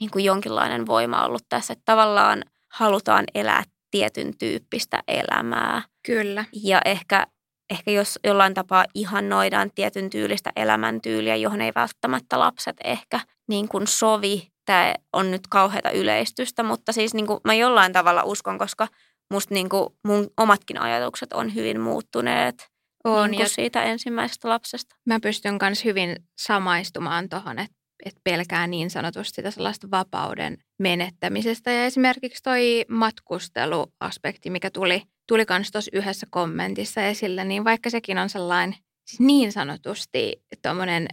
[0.00, 5.82] niinku jonkinlainen voima ollut tässä, että tavallaan halutaan elää tietyn tyyppistä elämää.
[6.06, 6.44] Kyllä.
[6.52, 7.26] Ja ehkä,
[7.70, 13.86] ehkä jos jollain tapaa ihannoidaan tietyn tyylistä elämäntyyliä, johon ei välttämättä lapset ehkä niin kuin
[13.86, 18.88] sovi, tämä on nyt kauheata yleistystä, mutta siis niin kuin mä jollain tavalla uskon, koska
[19.30, 22.75] musta niin kuin mun omatkin ajatukset on hyvin muuttuneet
[23.14, 24.96] on, niin kuin siitä ensimmäisestä lapsesta.
[25.06, 31.72] Mä pystyn myös hyvin samaistumaan tuohon, että että pelkää niin sanotusti sitä sellaista vapauden menettämisestä.
[31.72, 38.18] Ja esimerkiksi toi matkusteluaspekti, mikä tuli, tuli myös tuossa yhdessä kommentissa esille, niin vaikka sekin
[38.18, 41.08] on sellainen siis niin sanotusti tuommoinen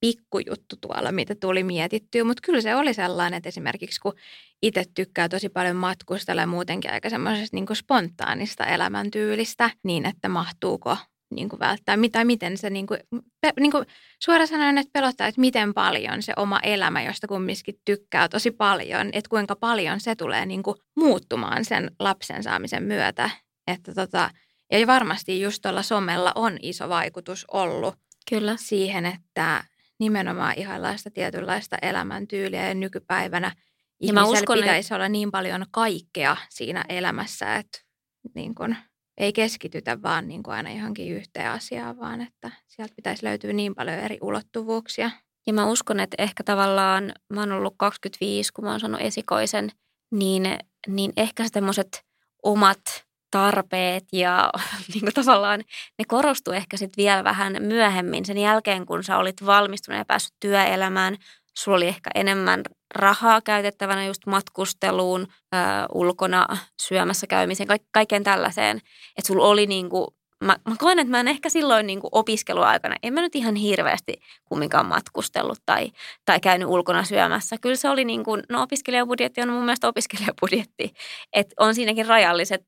[0.00, 4.14] pikkujuttu tuolla, mitä tuli mietittyä, mutta kyllä se oli sellainen, että esimerkiksi kun
[4.62, 10.96] itse tykkää tosi paljon matkustella ja muutenkin aika semmoisesta niin spontaanista elämäntyylistä, niin että mahtuuko
[11.30, 13.00] niin kuin välttää, tai miten se niin kuin,
[13.40, 13.86] pe, niin kuin
[14.22, 19.08] suoraan sanoen, että pelottaa, että miten paljon se oma elämä, josta kumminkin tykkää tosi paljon,
[19.12, 23.30] että kuinka paljon se tulee niin kuin muuttumaan sen lapsen saamisen myötä.
[23.66, 24.30] Että tota,
[24.72, 27.94] ja varmasti just tuolla somella on iso vaikutus ollut
[28.28, 28.56] Kyllä.
[28.58, 29.64] siihen, että
[29.98, 33.52] nimenomaan ihanlaista tietynlaista elämäntyyliä ja nykypäivänä
[34.02, 34.94] ja mä uskon, pitäisi että...
[34.94, 37.78] olla niin paljon kaikkea siinä elämässä, että
[38.34, 38.76] niin kun,
[39.18, 43.74] ei keskitytä vaan niin kuin aina johonkin yhteen asiaan, vaan että sieltä pitäisi löytyä niin
[43.74, 45.10] paljon eri ulottuvuuksia.
[45.46, 49.70] Ja mä uskon, että ehkä tavallaan, mä oon ollut 25, kun mä oon saanut esikoisen,
[50.10, 52.04] niin, niin ehkä semmoiset
[52.42, 54.50] omat tarpeet ja
[54.94, 55.60] niin kuin tavallaan
[55.98, 60.34] ne korostuu ehkä sitten vielä vähän myöhemmin sen jälkeen, kun sä olit valmistunut ja päässyt
[60.40, 61.16] työelämään.
[61.58, 62.62] Sulla oli ehkä enemmän
[62.94, 65.56] rahaa käytettävänä just matkusteluun, ö,
[65.94, 66.46] ulkona
[66.82, 68.76] syömässä käymiseen, ka- kaikkeen tällaiseen.
[69.16, 70.06] Että sulla oli niin kuin
[70.44, 73.54] mä, mä koen, että mä en ehkä silloin niin kuin opiskeluaikana, en mä nyt ihan
[73.54, 74.14] hirveästi
[74.44, 75.90] kumminkaan matkustellut tai,
[76.24, 77.56] tai käynyt ulkona syömässä.
[77.60, 80.94] Kyllä se oli niin kuin, no opiskelijabudjetti on mun mielestä opiskelijabudjetti,
[81.32, 82.64] että on siinäkin rajalliset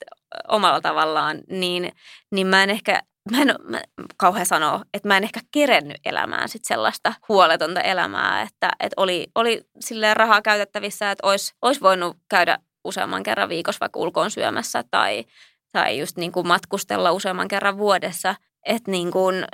[0.49, 1.93] omalla tavallaan, niin,
[2.33, 3.81] niin mä en ehkä, mä en mä,
[4.17, 9.27] kauhean sanoa, että mä en ehkä kerennyt elämään sit sellaista huoletonta elämää, että, että oli,
[9.35, 14.85] oli silleen rahaa käytettävissä, että olisi, olisi voinut käydä useamman kerran viikossa vaikka ulkoon syömässä
[14.91, 15.25] tai,
[15.73, 18.35] tai just niin kuin matkustella useamman kerran vuodessa.
[18.67, 19.45] Että niin kuin,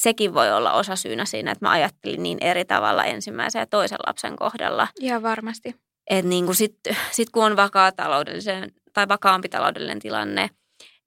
[0.00, 3.98] sekin voi olla osa syynä siinä, että mä ajattelin niin eri tavalla ensimmäisen ja toisen
[4.06, 4.88] lapsen kohdalla.
[5.00, 5.74] Ihan varmasti.
[6.10, 6.78] Että niin kuin sit,
[7.10, 10.50] sit kun on vakaa taloudellisen tai vakaampi taloudellinen tilanne.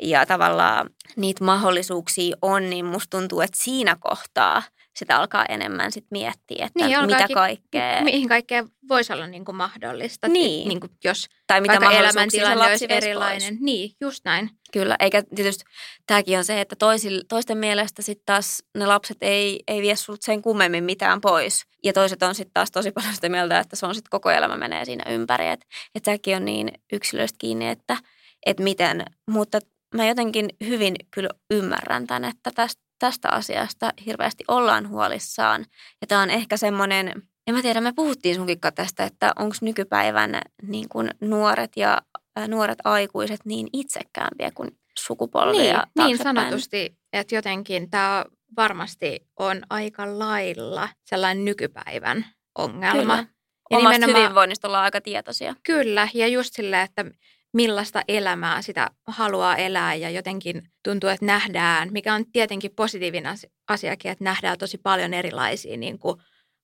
[0.04, 4.64] Ja tavallaan niitä mahdollisuuksia on, niin musta tuntuu, että siinä kohtaa–
[4.96, 8.02] sitä alkaa enemmän sit miettiä, että niin, mitä kaikkea...
[8.04, 10.28] Mihin kaikkea voisi olla niin kuin mahdollista.
[10.28, 10.68] Niin.
[10.68, 13.54] Niin kuin jos tai mitä elämäntilanne olisi erilainen.
[13.54, 13.62] Pois.
[13.62, 14.50] Niin, just näin.
[14.74, 15.64] Kyllä, eikä tietysti
[16.08, 20.26] tämäkin on se, että toisille, toisten mielestä sitten taas ne lapset ei, ei vie sulta
[20.26, 21.66] sen kummemmin mitään pois.
[21.84, 24.58] Ja toiset on sitten taas tosi paljon sitä mieltä, että se on sitten koko elämä
[24.58, 25.48] menee siinä ympäri.
[25.48, 27.98] Että et tämäkin on niin yksilöistä kiinni, että
[28.46, 29.06] et miten.
[29.32, 29.60] Mutta
[29.96, 35.66] mä jotenkin hyvin kyllä ymmärrän tämän, että tästä tästä asiasta hirveästi ollaan huolissaan.
[36.02, 37.14] Ja tämä on ehkä semmoinen,
[37.48, 42.02] en mä tiedä, me puhuttiin sunkin tästä, että onko nykypäivän niin kuin nuoret ja
[42.40, 48.26] ä, nuoret aikuiset niin itsekäämpiä kuin sukupolvia Niin, niin sanotusti, että jotenkin tämä
[48.58, 52.26] varmasti on aika lailla sellainen nykypäivän
[52.58, 53.16] ongelma.
[53.18, 53.26] Kyllä.
[53.72, 55.56] Ja Omasta hyvinvoinnista ollaan aika tietoisia.
[55.64, 57.06] Kyllä, ja just silleen, että
[57.54, 63.36] millaista elämää sitä haluaa elää ja jotenkin tuntuu, että nähdään, mikä on tietenkin positiivinen
[63.68, 66.22] asiakin, että nähdään tosi paljon erilaisia niin kuin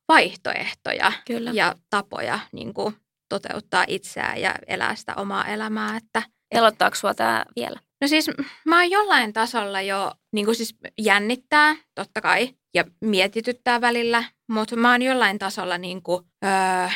[0.07, 1.51] vaihtoehtoja Kyllä.
[1.53, 2.95] ja tapoja niin kuin
[3.29, 5.97] toteuttaa itseään ja elää sitä omaa elämää.
[5.97, 7.79] Että, Pelottaako sinua tämä vielä?
[8.01, 8.31] No siis
[8.65, 14.75] mä oon jollain tasolla jo niin kuin siis jännittää totta kai ja mietityttää välillä, mutta
[14.75, 16.89] mä oon jollain tasolla niin kuin, öö,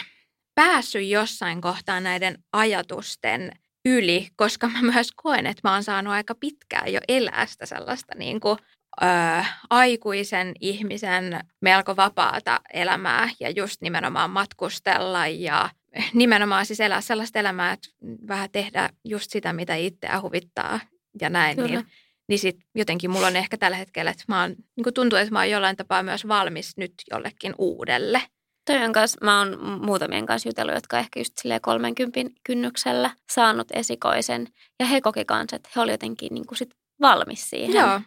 [0.55, 3.51] päässyt jossain kohtaa näiden ajatusten
[3.85, 8.15] yli, koska mä myös koen, että mä oon saanut aika pitkään jo elää sitä sellaista
[8.15, 8.57] niin kuin,
[9.01, 9.05] ö,
[9.69, 15.69] aikuisen ihmisen melko vapaata elämää ja just nimenomaan matkustella ja
[16.13, 17.89] nimenomaan siis elää sellaista elämää, että
[18.27, 20.79] vähän tehdä just sitä, mitä itseä huvittaa
[21.21, 21.55] ja näin.
[21.55, 21.67] Kyllä.
[21.67, 21.85] Niin,
[22.27, 25.39] niin sit jotenkin mulla on ehkä tällä hetkellä, että mä oon, niin tuntuu, että mä
[25.39, 28.21] oon jollain tapaa myös valmis nyt jollekin uudelle–
[28.65, 34.47] Toijan kanssa mä oon muutamien kanssa jutellut, jotka ehkä just silleen 30 kynnyksellä saanut esikoisen.
[34.79, 36.69] Ja he koki kanssa, että he olivat jotenkin niin kuin sit
[37.01, 37.75] valmis siihen.
[37.75, 38.01] Joo.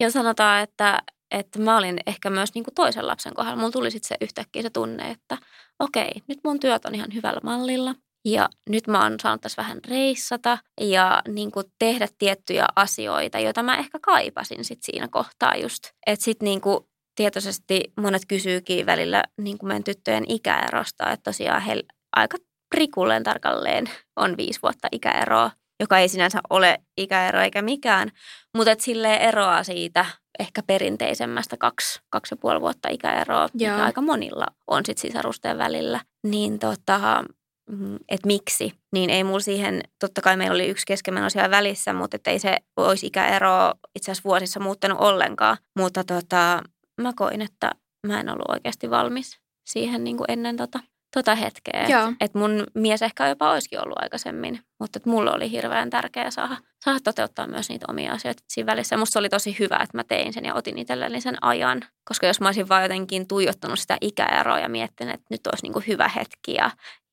[0.00, 3.56] Ja sanotaan, että, että mä olin ehkä myös niin kuin toisen lapsen kohdalla.
[3.56, 5.38] Mulla tuli sitten se yhtäkkiä se tunne, että
[5.78, 7.94] okei, nyt mun työt on ihan hyvällä mallilla.
[8.24, 13.62] Ja nyt mä oon saanut tässä vähän reissata ja niin kuin tehdä tiettyjä asioita, joita
[13.62, 15.84] mä ehkä kaipasin sit siinä kohtaa just.
[16.06, 16.78] Että sitten niin kuin
[17.18, 21.82] tietoisesti monet kysyykin välillä niin kuin meidän tyttöjen ikäerosta, että tosiaan he
[22.16, 22.38] aika
[22.74, 25.50] prikulleen tarkalleen on viisi vuotta ikäeroa,
[25.80, 28.10] joka ei sinänsä ole ikäero eikä mikään,
[28.56, 30.06] mutta että silleen eroaa siitä
[30.38, 33.72] ehkä perinteisemmästä kaksi, kaksi ja puoli vuotta ikäeroa, Joo.
[33.72, 36.00] mikä aika monilla on sitten sisarusten välillä.
[36.26, 37.24] Niin tota,
[37.70, 41.92] mm, että miksi, niin ei mulla siihen, totta kai meillä oli yksi keskenmeno siellä välissä,
[41.92, 45.56] mutta ei se olisi ikäero itse asiassa vuosissa muuttanut ollenkaan.
[45.78, 46.62] Mutta tota,
[46.98, 47.70] mä koin, että
[48.06, 50.80] mä en ollut oikeasti valmis siihen niin kuin ennen tota,
[51.14, 51.80] tota hetkeä.
[51.82, 56.30] Että et mun mies ehkä jopa olisikin ollut aikaisemmin, mutta että mulla oli hirveän tärkeää
[56.30, 58.94] saada, saada toteuttaa myös niitä omia asioita siinä välissä.
[58.94, 61.82] Ja musta se oli tosi hyvä, että mä tein sen ja otin itselleni sen ajan.
[62.04, 65.72] Koska jos mä olisin vaan jotenkin tuijottanut sitä ikäeroa ja miettinyt, että nyt olisi niin
[65.72, 66.70] kuin hyvä hetki ja,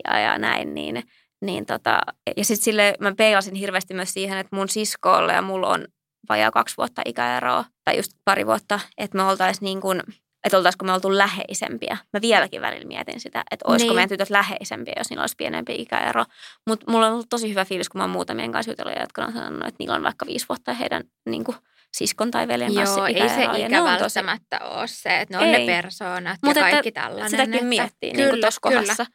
[0.08, 1.04] ja, ja näin, niin,
[1.42, 2.00] niin tota,
[2.38, 5.88] ja sitten sille mä peilasin hirveästi myös siihen, että mun siskolle ja mulla on
[6.30, 10.02] vajaa kaksi vuotta ikäeroa, tai just pari vuotta, että me oltaisiin niin kuin,
[10.44, 11.98] että oltaisiko me oltu läheisempiä.
[12.14, 13.96] Mä vieläkin välillä mietin sitä, että olisiko niin.
[13.96, 16.26] meidän tytöt läheisempiä, jos niillä olisi pienempi ikäero.
[16.68, 19.34] Mutta mulla on ollut tosi hyvä fiilis, kun mä oon muutamien kanssa jutellut, jotka on
[19.34, 21.58] sanonut, että niillä on vaikka viisi vuotta heidän niin kuin,
[21.98, 24.74] siskon tai veljen Joo, kanssa ei se ikä välttämättä tosi...
[24.74, 25.68] ole se, että ne on ei.
[25.68, 27.30] ne persoonat Mut ja kaikki tällainen.
[27.30, 27.66] Sitäkin että...
[27.66, 29.06] miettii kyllä, niin tuossa kohdassa.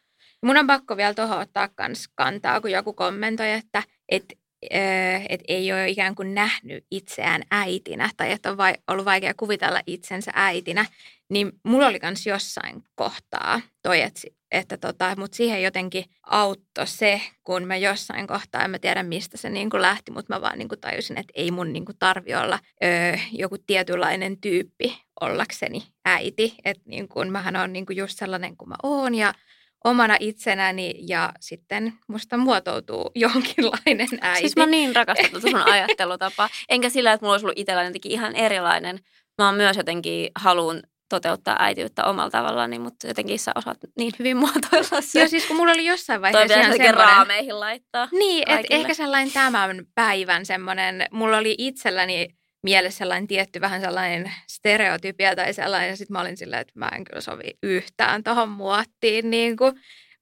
[0.42, 4.25] Mun on pakko vielä tuohon ottaa kans kantaa, kun joku kommentoi, että et
[5.29, 9.81] että ei ole ikään kuin nähnyt itseään äitinä tai että on vai, ollut vaikea kuvitella
[9.87, 10.87] itsensä äitinä,
[11.31, 14.20] niin mulla oli myös jossain kohtaa toi, että,
[14.51, 19.37] että tota, mutta siihen jotenkin auttoi se, kun mä jossain kohtaa, en mä tiedä mistä
[19.37, 21.99] se niin kuin lähti, mutta mä vaan niin kuin tajusin, että ei mun niin kuin
[21.99, 26.55] tarvi olla ö, joku tietynlainen tyyppi ollakseni äiti.
[26.64, 29.35] Että niin kuin, mähän on niin kuin just sellainen kuin mä oon ja
[29.84, 34.40] omana itsenäni ja sitten musta muotoutuu jonkinlainen äiti.
[34.40, 36.48] Siis mä niin rakastan sun ajattelutapaa.
[36.68, 38.98] Enkä sillä, että mulla olisi ollut itsellä jotenkin ihan erilainen.
[39.38, 44.12] Mä oon myös jotenkin haluun toteuttaa äitiyttä omalla tavallaan, niin, mutta jotenkin sä osaat niin
[44.18, 45.18] hyvin muotoilla se.
[45.18, 46.94] Joo, siis kun mulla oli jossain vaiheessa ihan semmoinen...
[46.94, 48.08] raameihin laittaa.
[48.12, 52.28] Niin, että ehkä sellainen tämän päivän semmoinen, mulla oli itselläni
[52.62, 55.96] mielessä sellainen tietty vähän sellainen stereotypia tai sellainen.
[55.96, 59.31] Sitten mä olin silleen, että mä en kyllä sovi yhtään tuohon muottiin.
[59.31, 59.57] Niin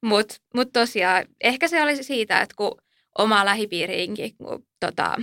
[0.02, 2.78] Mutta mut tosiaan, ehkä se oli siitä, että kun
[3.18, 5.16] oma lähipiiriinkin, kun tota,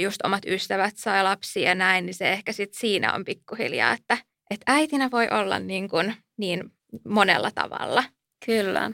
[0.00, 4.18] just omat ystävät saa lapsia ja näin, niin se ehkä sitten siinä on pikkuhiljaa, että,
[4.50, 6.64] että äitinä voi olla niin, kuin, niin
[7.08, 8.04] monella tavalla.
[8.46, 8.90] Kyllä.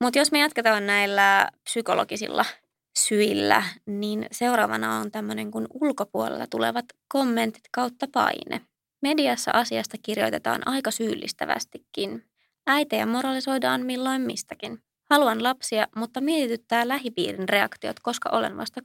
[0.00, 2.44] Mutta jos me jatketaan näillä psykologisilla
[2.98, 8.60] syillä, niin seuraavana on tämmöinen kuin ulkopuolella tulevat kommentit kautta paine.
[9.02, 12.24] Mediassa asiasta kirjoitetaan aika syyllistävästikin.
[12.66, 14.78] Äitejä moralisoidaan milloin mistäkin.
[15.10, 18.80] Haluan lapsia, mutta mietityttää lähipiirin reaktiot, koska olen vasta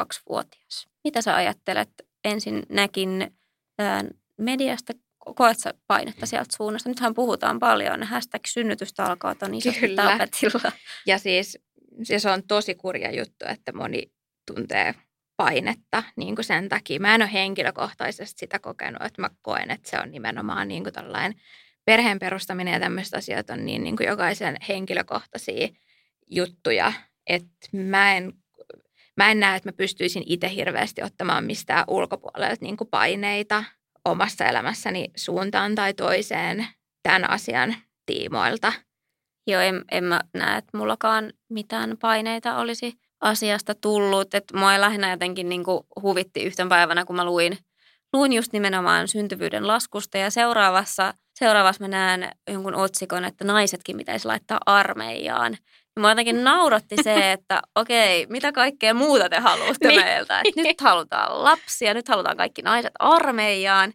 [0.00, 0.88] 22-vuotias.
[1.04, 1.90] Mitä sä ajattelet
[2.24, 3.36] ensinnäkin
[3.78, 4.04] ää,
[4.36, 4.92] mediasta?
[5.34, 6.88] Koet sä painetta sieltä suunnasta?
[6.88, 8.02] Nythän puhutaan paljon.
[8.02, 10.72] Hashtag synnytystä alkaa on isosti tapetilla.
[11.06, 11.58] Ja siis
[12.08, 14.12] ja se on tosi kurja juttu, että moni
[14.54, 14.94] tuntee
[15.36, 17.00] painetta niin kuin sen takia.
[17.00, 20.94] Mä en ole henkilökohtaisesti sitä kokenut, että mä koen, että se on nimenomaan niin kuin
[21.84, 25.68] perheen perustaminen ja tämmöiset asiat on niin, niin kuin jokaisen henkilökohtaisia
[26.30, 26.92] juttuja,
[27.26, 28.32] että mä en,
[29.16, 33.64] mä en näe, että mä pystyisin itse hirveästi ottamaan mistään ulkopuolelta niin kuin paineita
[34.04, 36.66] omassa elämässäni suuntaan tai toiseen
[37.02, 38.72] tämän asian tiimoilta–
[39.48, 44.34] Joo, en, en mä näe, että mullakaan mitään paineita olisi asiasta tullut.
[44.34, 47.58] Että mua ei lähinnä jotenkin niin kuin huvitti yhten päivänä, kun mä luin,
[48.12, 50.18] luin just nimenomaan syntyvyyden laskusta.
[50.18, 55.52] Ja seuraavassa, seuraavassa mä näen jonkun otsikon, että naisetkin pitäisi laittaa armeijaan.
[55.96, 60.00] Ja mua jotenkin nauratti se, että okei, mitä kaikkea muuta te haluatte niin.
[60.00, 60.40] meiltä.
[60.44, 63.92] Että nyt halutaan lapsia, nyt halutaan kaikki naiset armeijaan.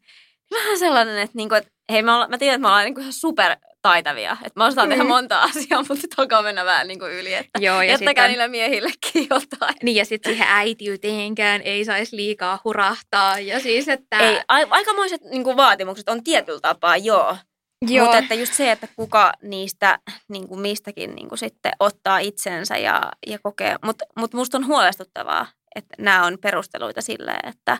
[0.51, 3.13] Vähän sellainen, että, niin kuin, että hei, mä, mä tiedän, että mä olen niin kuin
[3.13, 4.37] super taitavia.
[4.45, 4.89] Että mä osaan mm.
[4.89, 7.33] tehdä monta asiaa, mutta nyt alkaa mennä vähän niin kuin yli.
[7.33, 9.75] Että Joo, ja jättäkää niille miehillekin jotain.
[9.83, 13.39] Niin ja sitten siihen äitiyteenkään ei saisi liikaa hurahtaa.
[13.39, 14.19] Ja siis, että...
[14.19, 17.37] Ei, a- aikamoiset niin kuin vaatimukset on tietyllä tapaa, joo.
[17.87, 18.05] Joo.
[18.05, 22.77] Mutta että just se, että kuka niistä niin kuin mistäkin niin kuin sitten ottaa itsensä
[22.77, 23.75] ja, ja kokee.
[23.85, 27.77] Mutta mut musta on huolestuttavaa, että nämä on perusteluita sille, että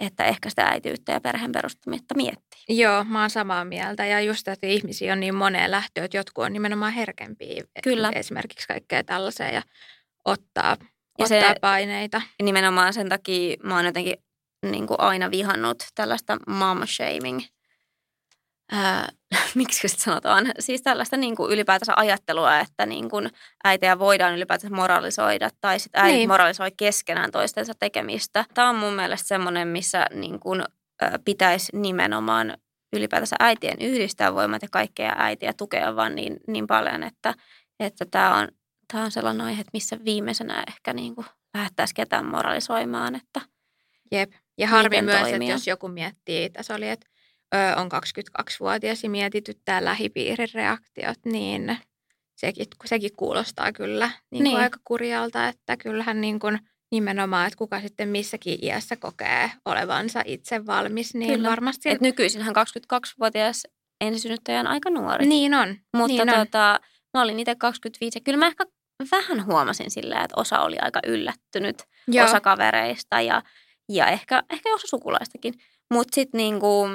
[0.00, 2.60] että ehkä sitä äitiyttä ja perheen perustamista miettii.
[2.68, 4.06] Joo, mä oon samaa mieltä.
[4.06, 8.10] Ja just, että ihmisiä on niin moneen lähtöön, että jotkut on nimenomaan herkempiä Kyllä.
[8.14, 9.62] esimerkiksi kaikkea tällaiseen ja
[10.24, 10.76] ottaa,
[11.18, 12.22] ja ottaa se, paineita.
[12.42, 14.16] Nimenomaan sen takia mä oon jotenkin
[14.70, 17.40] niin kuin aina vihannut tällaista mom shaming–
[18.72, 19.08] ää,
[19.54, 23.30] miksi sitten sanotaan, siis tällaista niin kuin ylipäätänsä ajattelua, että niin kuin
[23.64, 26.28] äitejä voidaan ylipäätänsä moralisoida tai sitten äidit niin.
[26.28, 28.44] moralisoi keskenään toistensa tekemistä.
[28.54, 30.60] Tämä on mun mielestä semmoinen, missä niin kuin,
[31.02, 32.56] ä, pitäisi nimenomaan
[32.92, 37.34] ylipäätänsä äitien yhdistää voimat ja kaikkea äitiä tukea vaan niin, niin paljon, että,
[37.80, 38.48] että tämä on,
[38.92, 43.14] tämä on sellainen aihe, missä viimeisenä ehkä niin kuin lähdettäisiin ketään moralisoimaan.
[43.14, 43.40] Että
[44.12, 44.32] Jep.
[44.58, 45.36] Ja harmi myös, toimia.
[45.36, 47.09] että jos joku miettii, tässä oli, että
[47.76, 51.78] on 22-vuotias ja mietityttää lähipiirin reaktiot, niin
[52.36, 54.56] sekin, sekin kuulostaa kyllä niin niin.
[54.56, 56.58] aika kurjalta, että kyllähän niin kuin
[56.90, 61.50] nimenomaan, että kuka sitten missäkin iässä kokee olevansa itse valmis, niin kyllä.
[61.50, 61.88] varmasti...
[61.88, 63.62] Et nykyisinhän 22-vuotias
[64.00, 65.26] ensisynnyttäjä on aika nuori.
[65.26, 65.76] Niin on.
[65.96, 66.78] Mutta niin tota, on.
[67.14, 68.64] mä olin itse 25 ja kyllä mä ehkä
[69.10, 72.26] vähän huomasin sillä, että osa oli aika yllättynyt, Joo.
[72.26, 73.42] osa kavereista ja,
[73.88, 75.54] ja ehkä, ehkä osa sukulaistakin.
[75.94, 76.86] Mutta sitten niinku,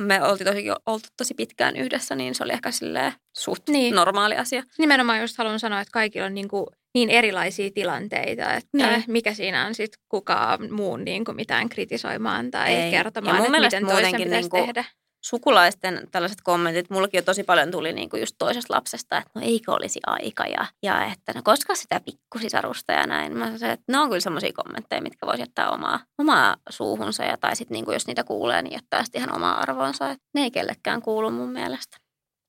[0.00, 3.94] me oltiin tosi, oltu tosi pitkään yhdessä, niin se oli ehkä silleen suht niin.
[3.94, 4.62] normaali asia.
[4.78, 9.04] Nimenomaan just haluan sanoa, että kaikilla on niin, kuin niin erilaisia tilanteita, että niin.
[9.08, 12.90] mikä siinä on sitten kukaan muun niin kuin mitään kritisoimaan tai Ei.
[12.90, 14.84] kertomaan, ja mun että miten toisen pitäisi niin kuin, tehdä
[15.24, 19.40] sukulaisten tällaiset kommentit, mullakin jo tosi paljon tuli niin kuin just toisesta lapsesta, että no
[19.44, 23.36] eikö olisi aika ja, ja että no koska sitä pikkusisarusta ja näin.
[23.36, 27.36] Mä sanoin, että ne on kyllä semmoisia kommentteja, mitkä voisi jättää omaa, omaa suuhunsa ja
[27.36, 30.10] tai sitten niin kuin jos niitä kuulee, niin jättää sitten ihan omaa arvoonsa.
[30.10, 31.96] Että ne ei kellekään kuulu mun mielestä.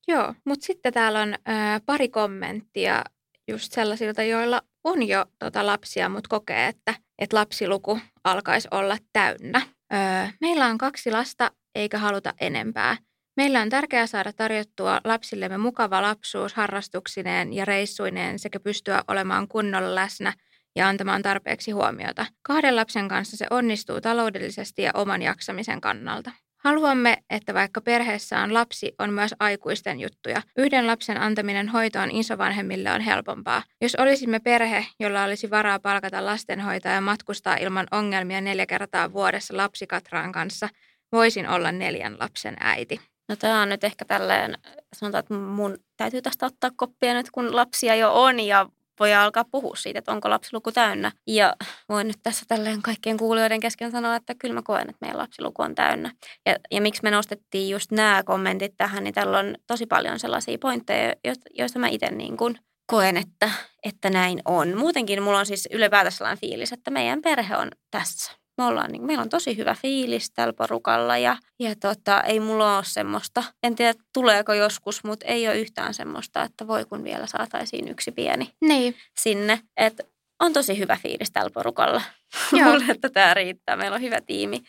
[0.07, 3.03] Joo, mutta sitten täällä on äh, pari kommenttia
[3.47, 9.61] just sellaisilta, joilla on jo tota lapsia, mutta kokee, että, että lapsiluku alkaisi olla täynnä.
[9.93, 12.97] Öö, meillä on kaksi lasta eikä haluta enempää.
[13.38, 19.95] Meillä on tärkeää saada tarjottua lapsillemme mukava lapsuus harrastuksineen ja reissuineen sekä pystyä olemaan kunnolla
[19.95, 20.33] läsnä
[20.75, 22.25] ja antamaan tarpeeksi huomiota.
[22.41, 26.31] Kahden lapsen kanssa se onnistuu taloudellisesti ja oman jaksamisen kannalta.
[26.65, 30.41] Haluamme, että vaikka perheessä on lapsi, on myös aikuisten juttuja.
[30.57, 33.63] Yhden lapsen antaminen hoitoon isovanhemmille on helpompaa.
[33.81, 39.57] Jos olisimme perhe, jolla olisi varaa palkata lastenhoitaja ja matkustaa ilman ongelmia neljä kertaa vuodessa
[39.57, 40.69] lapsikatraan kanssa,
[41.12, 43.00] voisin olla neljän lapsen äiti.
[43.30, 44.58] No tämä on nyt ehkä tälleen,
[44.94, 49.45] sanotaan, että mun täytyy tästä ottaa koppia nyt, kun lapsia jo on ja voi alkaa
[49.51, 51.12] puhua siitä, että onko lapsiluku täynnä.
[51.28, 51.56] Ja
[51.89, 55.62] voin nyt tässä tälleen kaikkien kuulijoiden kesken sanoa, että kyllä mä koen, että meidän lapsiluku
[55.62, 56.12] on täynnä.
[56.45, 60.58] Ja, ja miksi me nostettiin just nämä kommentit tähän, niin täällä on tosi paljon sellaisia
[60.58, 61.14] pointteja,
[61.58, 63.49] joista mä itse niin kuin koen, että,
[63.84, 64.78] että näin on.
[64.78, 68.32] Muutenkin mulla on siis ylipäätään sellainen fiilis, että meidän perhe on tässä.
[68.58, 72.76] Me ollaan, niin, meillä on tosi hyvä fiilis tällä porukalla ja, ja tota, ei mulla
[72.76, 77.28] ole semmoista, en tiedä tuleeko joskus, mutta ei ole yhtään semmoista, että voi kun vielä
[77.28, 78.95] saataisiin yksi pieni Niin.
[79.20, 79.62] sinne.
[79.78, 80.03] Että
[80.39, 82.01] on tosi hyvä fiilis tällä porukalla.
[82.51, 83.76] Mulle, että tämä riittää.
[83.76, 84.62] Meillä on hyvä tiimi.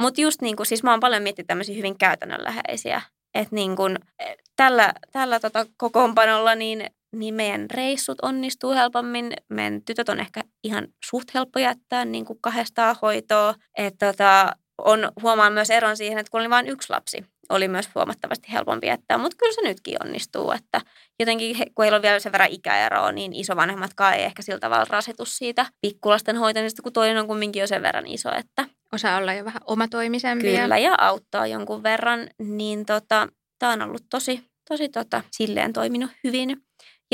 [0.00, 3.02] Mutta just niin kuin, siis mä oon paljon miettinyt tämmöisiä hyvin käytännönläheisiä.
[3.34, 9.32] Että niin kuin, eh, tällä, tällä tota kokoonpanolla niin, niin meidän reissut onnistuu helpommin.
[9.50, 13.54] Meidän tytöt on ehkä ihan suht helppo jättää niin kuin kahdestaan hoitoa.
[13.78, 17.88] Että tota, on, huomaan myös eron siihen, että kun oli vain yksi lapsi, oli myös
[17.94, 20.80] huomattavasti helpompi jättää, mutta kyllä se nytkin onnistuu, että
[21.20, 24.86] jotenkin he, kun heillä on vielä sen verran ikäeroa, niin isovanhemmatkaan ei ehkä sillä tavalla
[24.90, 29.34] rasitu siitä pikkulasten hoitamisesta, kun toinen on kumminkin jo sen verran iso, että Osaa olla
[29.34, 30.60] jo vähän omatoimisempia.
[30.60, 36.10] kyllä ja auttaa jonkun verran, niin tota, tämä on ollut tosi, tosi tota, silleen toiminut
[36.24, 36.56] hyvin.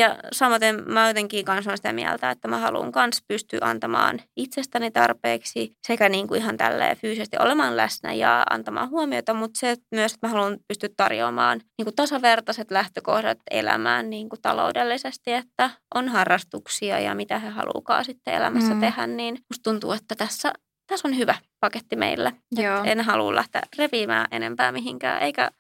[0.00, 4.90] Ja samaten mä jotenkin kanssa olen sitä mieltä, että mä haluan myös pystyä antamaan itsestäni
[4.90, 10.12] tarpeeksi sekä niin kuin ihan tälleen fyysisesti olemaan läsnä ja antamaan huomiota, mutta se myös,
[10.14, 16.08] että mä haluan pystyä tarjoamaan niin kuin tasavertaiset lähtökohdat elämään niin kuin taloudellisesti, että on
[16.08, 18.80] harrastuksia ja mitä he haluukaan sitten elämässä Mm.
[18.80, 20.52] tehdä, niin musta tuntuu, että tässä,
[20.86, 22.32] tässä on hyvä paketti meille.
[22.52, 22.82] Joo.
[22.84, 25.50] En halua lähteä reviimään enempää mihinkään, eikä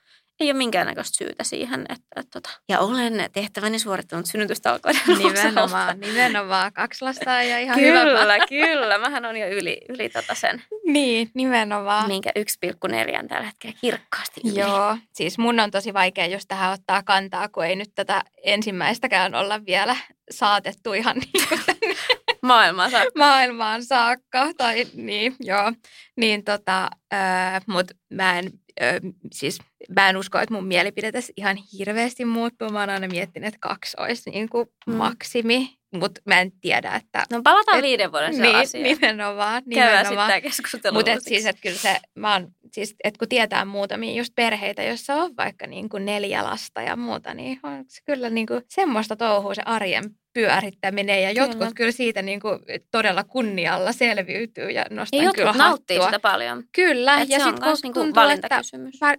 [0.40, 1.80] ei ole minkäännäköistä syytä siihen.
[1.88, 2.50] Että, että, että.
[2.68, 5.28] Ja olen tehtäväni suorittanut synnytystalkoiden osalta.
[5.28, 6.72] Nimenomaan, nimenomaan.
[6.72, 8.00] Kaksi lasta ja ihan hyvä.
[8.00, 8.98] Kyllä, kyllä.
[8.98, 12.08] Mähän on jo yli, yli tota sen, Niin, nimenomaan.
[12.08, 14.60] minkä 1,4 tällä hetkellä kirkkaasti yli.
[14.60, 19.34] Joo, siis mun on tosi vaikea just tähän ottaa kantaa, kun ei nyt tätä ensimmäistäkään
[19.34, 19.96] olla vielä
[20.30, 21.96] saatettu ihan niin kuin tänne
[22.42, 23.04] Maailmaa saa.
[23.18, 24.50] maailmaan saakka.
[24.58, 25.72] Tai niin, joo.
[26.16, 28.44] Niin tota, äh, mut mä en,
[28.82, 28.94] äh,
[29.32, 29.58] siis
[29.96, 32.68] mä en usko, että mun mielipide tässä ihan hirveästi muuttuu.
[32.70, 34.94] Mä oon aina miettinyt, että kaksi olisi niin kuin Mm.
[34.94, 35.79] maksimi.
[35.94, 37.24] Mutta mä en tiedä, että...
[37.32, 38.82] No palataan Et- viiden vuoden niin, asia.
[38.82, 40.28] nimenomaan, Käydään sitten nimenomaan.
[40.28, 40.94] tämä keskustelu.
[40.94, 45.14] Mutta siis, että kyllä se, mä oon, siis, että kun tietää muutamia just perheitä, joissa
[45.14, 49.16] on vaikka niin kuin neljä lasta ja muuta, niin on se kyllä niin kuin semmoista
[49.16, 51.22] touhua se arjen pyörittäminen.
[51.22, 51.46] Ja Kyllä.
[51.46, 52.58] jotkut kyllä siitä niin kuin
[52.90, 56.08] todella kunnialla selviytyy ja nostan ja kyllä jotkut nauttii hattua.
[56.10, 56.62] sitä paljon.
[56.74, 58.60] Kyllä, Et ja se on sitten kun niinku tuntuu, että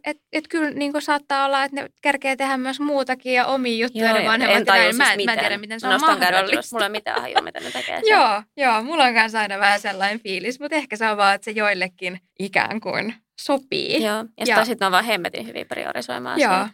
[0.05, 3.77] et, et kyllä niin kuin saattaa olla, että ne kerkee tehdä myös muutakin ja omia
[3.77, 4.57] juttuja Joo, ne vanhemmat.
[4.57, 6.75] en tajua siis mä, en- mä en tiedä, miten se on Nostan kädet mahdollista.
[6.75, 8.01] Mulla ei mitään hajua, mitä ne tekee.
[8.05, 11.45] Joo, joo, mulla on kanssa aina vähän sellainen fiilis, mutta ehkä se on vaan, että
[11.45, 14.03] se joillekin ikään kuin sopii.
[14.03, 16.67] Joo, ja, Ja- sitten on vaan hemmetin hyvin priorisoimaan joo.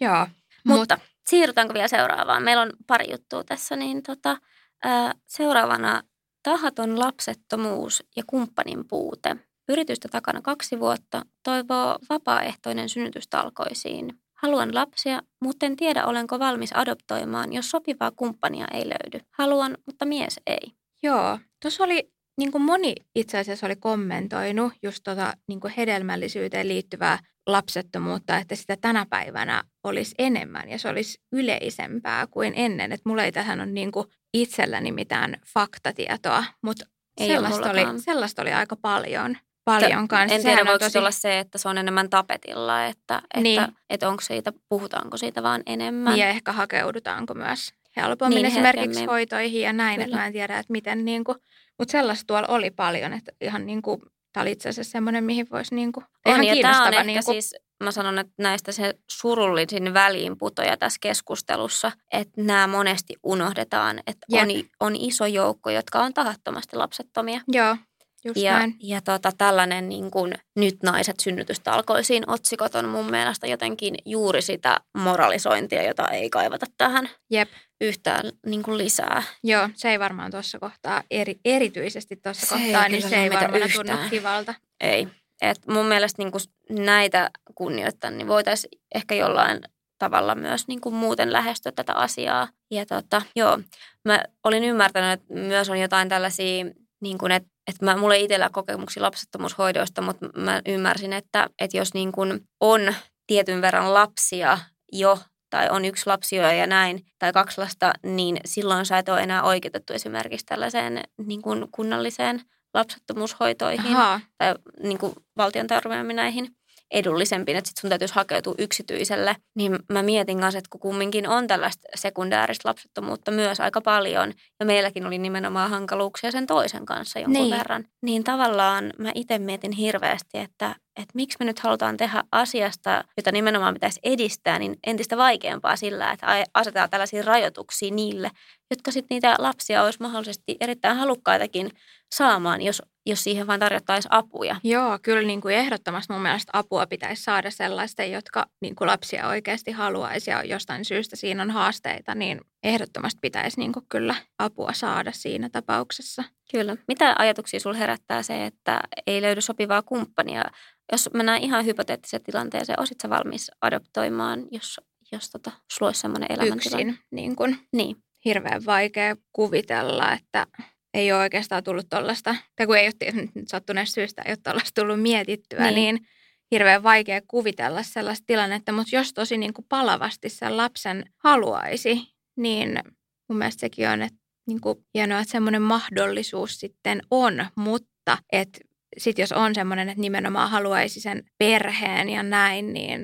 [0.00, 0.26] joo.
[0.64, 2.42] Mutta siirrytäänkö vielä seuraavaan?
[2.42, 4.36] Meillä on pari juttua tässä, niin tota,
[4.84, 6.02] ää, seuraavana
[6.42, 9.36] tahaton lapsettomuus ja kumppanin puute.
[9.68, 14.18] Yritystä takana kaksi vuotta, toivoo vapaaehtoinen synnytystalkoisiin.
[14.42, 19.26] Haluan lapsia, mutta en tiedä olenko valmis adoptoimaan, jos sopivaa kumppania ei löydy.
[19.38, 20.72] Haluan, mutta mies ei.
[21.02, 26.68] Joo, tuossa oli niin kuin moni itse asiassa oli kommentoinut just tota, niin kuin hedelmällisyyteen
[26.68, 32.92] liittyvää lapsettomuutta, että sitä tänä päivänä olisi enemmän ja se olisi yleisempää kuin ennen.
[32.92, 36.84] Että mulla ei tähän ole niin kuin itselläni mitään faktatietoa, mutta
[37.20, 39.36] Ei sellaista oli, sellaista oli aika paljon.
[39.64, 40.34] Paljon kanssa.
[40.34, 43.60] En tiedä, voiko se olla se, että se on enemmän tapetilla, että, Niin.
[43.62, 46.12] että, että onko siitä, puhutaanko siitä vaan enemmän.
[46.12, 49.08] Niin ja ehkä hakeudutaanko myös helpommin Niin, esimerkiksi herkemmin.
[49.08, 50.16] hoitoihin ja näin, että Kyllä.
[50.16, 51.38] mä en tiedä, että miten niin kuin,
[51.78, 54.02] mutta sellaista tuolla oli paljon, että ihan niin kuin,
[54.32, 57.04] tämä oli itse asiassa semmoinen, mihin voisi niin kuin, On, ihan ja tämä on kiinnostava
[57.04, 57.54] niin kuin, siis,
[57.84, 64.42] mä sanon, että näistä se surullisin väliinputoja tässä keskustelussa, että nämä monesti unohdetaan, että Jep.
[64.42, 64.48] on,
[64.80, 67.40] on iso joukko, jotka on tahattomasti lapsettomia.
[67.48, 67.76] joo,
[68.24, 68.76] just ja näin.
[68.80, 74.80] ja tota, tällainen niin kuin, nyt naiset synnytystalkoisiin otsikot on mun mielestä jotenkin juuri sitä
[74.98, 77.48] moralisointia, jota ei kaivata tähän Jep.
[77.80, 79.22] yhtään niin kuin lisää.
[79.44, 83.92] Joo, se ei varmaan tuossa kohtaa, eri, erityisesti tuossa kohtaa, niin se ei varmaan tunnu
[83.92, 84.10] yhtään.
[84.10, 84.54] kivalta.
[84.80, 85.08] Ei.
[85.42, 86.42] Et mun mielestä niin kuin
[86.84, 89.60] näitä kunnioittaa, niin voitaisiin ehkä jollain
[89.98, 92.48] tavalla myös niin kuin muuten lähestyä tätä asiaa.
[92.70, 93.58] Ja tota, joo,
[94.04, 96.64] mä olin ymmärtänyt, että myös on jotain tällaisia,
[97.00, 101.76] niin kuin, että, että mä, mulla ei itsellä kokemuksia lapsettomuushoidoista, mutta mä ymmärsin, että, että
[101.76, 102.94] jos niin kuin on
[103.26, 104.58] tietyn verran lapsia
[104.92, 105.18] jo
[105.50, 109.20] tai on yksi lapsi jo ja näin, tai kaksi lasta, niin silloin sä et ole
[109.20, 112.40] enää oikeutettu esimerkiksi tällaiseen niin kuin kunnalliseen
[112.74, 116.54] lapsettomuushoitoihin Ahaa, tai niin kuin valtion tarjoamiin
[116.92, 121.28] näihin edullisempiin, että sitten sun täytyisi hakeutua yksityiselle, niin mä mietin kanssa, että kun kumminkin
[121.28, 127.18] on tällaista sekundääristä lapsettomuutta myös aika paljon, ja meilläkin oli nimenomaan hankaluuksia sen toisen kanssa
[127.18, 127.58] jonkun Niin.
[127.58, 133.04] verran, niin tavallaan mä itse mietin hirveästi, että, että miksi me nyt halutaan tehdä asiasta,
[133.16, 138.30] jota nimenomaan pitäisi edistää, niin entistä vaikeampaa sillä, että asetetaan tällaisia rajoituksia niille,
[138.70, 141.70] jotka sitten niitä lapsia olisi mahdollisesti erittäin halukkaitakin
[142.14, 144.56] saamaan, jos, jos siihen vain tarjottaisiin apuja.
[144.64, 149.28] Joo, kyllä niin kuin ehdottomasti mun mielestä apua pitäisi saada sellaisten, jotka niin kuin lapsia
[149.28, 154.72] oikeasti haluaisi ja jostain syystä siinä on haasteita, niin ehdottomasti pitäisi niin kuin kyllä apua
[154.72, 156.24] saada siinä tapauksessa.
[156.52, 156.76] Kyllä.
[156.88, 160.44] Mitä ajatuksia sinulla herättää se, että ei löydy sopivaa kumppania?
[160.92, 164.80] Jos mennään ihan hypoteettiseen tilanteeseen, olisitko valmis adoptoimaan, jos,
[165.12, 166.92] jos tota, sulla olisi sellainen elämäntilanne?
[166.92, 167.58] Yksin, niin kuin.
[167.72, 167.96] Niin.
[168.24, 170.46] Hirveän vaikea kuvitella, että
[170.94, 175.02] ei ole oikeastaan tullut tuollaista, tai kun ei ole sattuneesta syystä, ei ole tuollaista tullut
[175.02, 175.74] mietittyä, niin.
[175.74, 176.06] niin
[176.50, 182.80] hirveän vaikea kuvitella sellaista tilannetta, mutta jos tosi niin kuin palavasti sen lapsen haluaisi, niin
[183.28, 188.58] mun mielestä sekin on että niin kuin hienoa, että semmoinen mahdollisuus sitten on, mutta että
[188.98, 193.00] sitten jos on semmoinen, että nimenomaan haluaisi sen perheen ja näin, niin,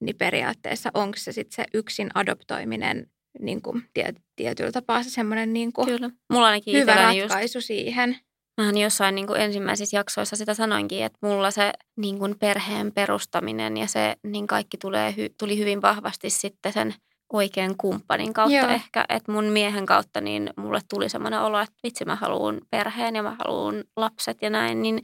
[0.00, 3.06] niin periaatteessa onko se sitten se yksin adoptoiminen
[3.40, 6.10] niin kuin tiet, tietyllä tapaa se semmoinen niin kuin Kyllä.
[6.32, 8.16] Mulla ainakin hyvä ratkaisu just, siihen.
[8.60, 13.76] Mähän jossain niin kuin ensimmäisissä jaksoissa sitä sanoinkin, että mulla se niin kuin perheen perustaminen
[13.76, 16.94] ja se niin kaikki tulee, tuli hyvin vahvasti sitten sen
[17.32, 18.68] oikean kumppanin kautta Joo.
[18.68, 23.16] ehkä, että mun miehen kautta niin mulle tuli semmoinen olo, että vitsi mä haluan perheen
[23.16, 25.02] ja mä haluan lapset ja näin, niin,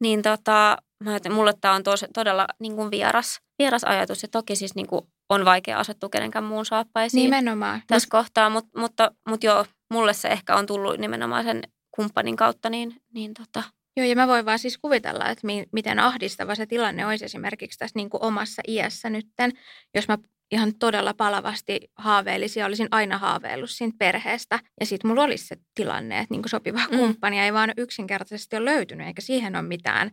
[0.00, 4.22] niin tota, mä mulle tämä on tos, todella niin kuin vieras, vieras ajatus.
[4.22, 7.82] Ja toki siis niin kuin on vaikea asettua kenenkään muun saappaisiin nimenomaan.
[7.86, 8.10] tässä Mut...
[8.10, 12.96] kohtaa, mutta, mutta, mutta joo, mulle se ehkä on tullut nimenomaan sen kumppanin kautta, niin,
[13.14, 13.62] niin tota,
[13.96, 17.78] Joo, ja mä voin vaan siis kuvitella, että mi- miten ahdistava se tilanne olisi esimerkiksi
[17.78, 19.52] tässä niin kuin omassa iässä nytten,
[19.94, 20.18] jos mä
[20.52, 24.58] ihan todella palavasti haaveilisin ja olisin aina haaveillut siitä perheestä.
[24.80, 26.98] Ja sitten mulla olisi se tilanne, että niin sopiva mm.
[26.98, 30.10] kumppani ei vaan yksinkertaisesti ole löytynyt, eikä siihen ole mitään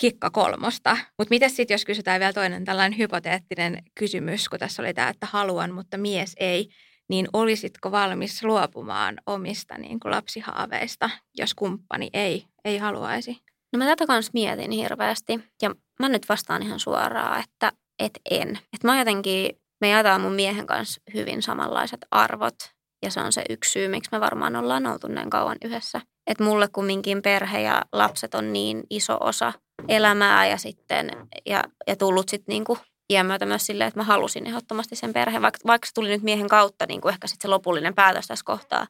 [0.00, 0.96] kikka kolmosta.
[1.18, 5.26] Mutta miten sitten, jos kysytään vielä toinen tällainen hypoteettinen kysymys, kun tässä oli tämä, että
[5.30, 6.68] haluan, mutta mies ei,
[7.08, 13.36] niin olisitko valmis luopumaan omista niin kuin lapsihaaveista, jos kumppani ei, ei haluaisi?
[13.72, 18.58] No mä tätä kanssa mietin hirveästi ja mä nyt vastaan ihan suoraan, että et en.
[18.74, 19.50] Et mä jotenkin
[19.80, 22.54] me jaetaan mun miehen kanssa hyvin samanlaiset arvot
[23.02, 26.00] ja se on se yksi syy, miksi me varmaan ollaan oltu näin kauan yhdessä.
[26.26, 29.52] Että mulle kumminkin perhe ja lapset on niin iso osa
[29.88, 31.10] elämää ja sitten
[31.46, 32.78] ja, ja tullut sitten niinku
[33.10, 36.22] iän myötä myös silleen, että mä halusin ehdottomasti sen perheen, vaikka, vaikka se tuli nyt
[36.22, 38.86] miehen kautta niin kuin ehkä sitten se lopullinen päätös tässä kohtaa.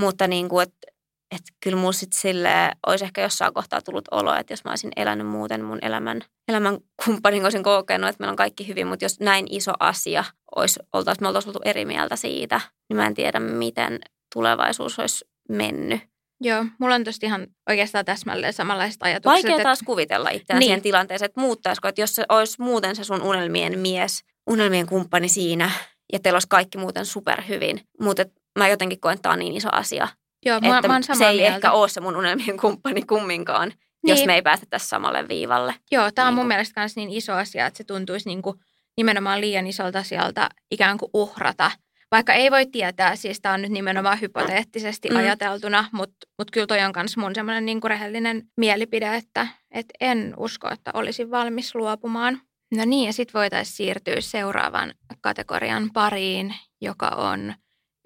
[0.00, 0.95] Mutta niin kuin, että
[1.34, 4.92] että kyllä mulla sitten sille olisi ehkä jossain kohtaa tullut olo, että jos mä olisin
[4.96, 9.20] elänyt muuten mun elämän, elämän kumppanin, olisin kokenut, että meillä on kaikki hyvin, mutta jos
[9.20, 10.24] näin iso asia
[10.56, 14.00] olisi, oltaisiin, me oltaisiin oltu eri mieltä siitä, niin mä en tiedä, miten
[14.34, 16.00] tulevaisuus olisi mennyt.
[16.40, 19.44] Joo, mulla on tosta ihan oikeastaan täsmälleen samanlaiset ajatukset.
[19.44, 19.86] Vaikea taas että...
[19.86, 20.66] kuvitella itseään niin.
[20.66, 25.28] siihen tilanteeseen, että muuttaisiko, että jos se olisi muuten se sun unelmien mies, unelmien kumppani
[25.28, 25.70] siinä,
[26.12, 28.24] ja teillä olisi kaikki muuten superhyvin, mutta
[28.58, 30.08] mä jotenkin koen, että tämä on niin iso asia,
[30.46, 31.54] Joo, mä, että mä se ei mieltä.
[31.54, 34.16] ehkä ole se mun unelmien kumppani kumminkaan, niin.
[34.16, 35.74] jos me ei päästä tässä samalle viivalle.
[35.90, 38.56] Joo, tämä on niin mun mielestä myös niin iso asia, että se tuntuisi niin kuin
[38.96, 41.70] nimenomaan liian isolta sieltä ikään kuin uhrata.
[42.10, 45.16] Vaikka ei voi tietää, siis tämä on nyt nimenomaan hypoteettisesti mm.
[45.16, 50.34] ajateltuna, mutta mut kyllä toi on myös mun semmoinen niin rehellinen mielipide, että et en
[50.36, 52.40] usko, että olisin valmis luopumaan.
[52.76, 57.54] No niin, ja sitten voitaisiin siirtyä seuraavan kategorian pariin, joka on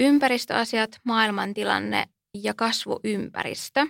[0.00, 2.04] ympäristöasiat, maailmantilanne
[2.34, 3.86] ja kasvuympäristö.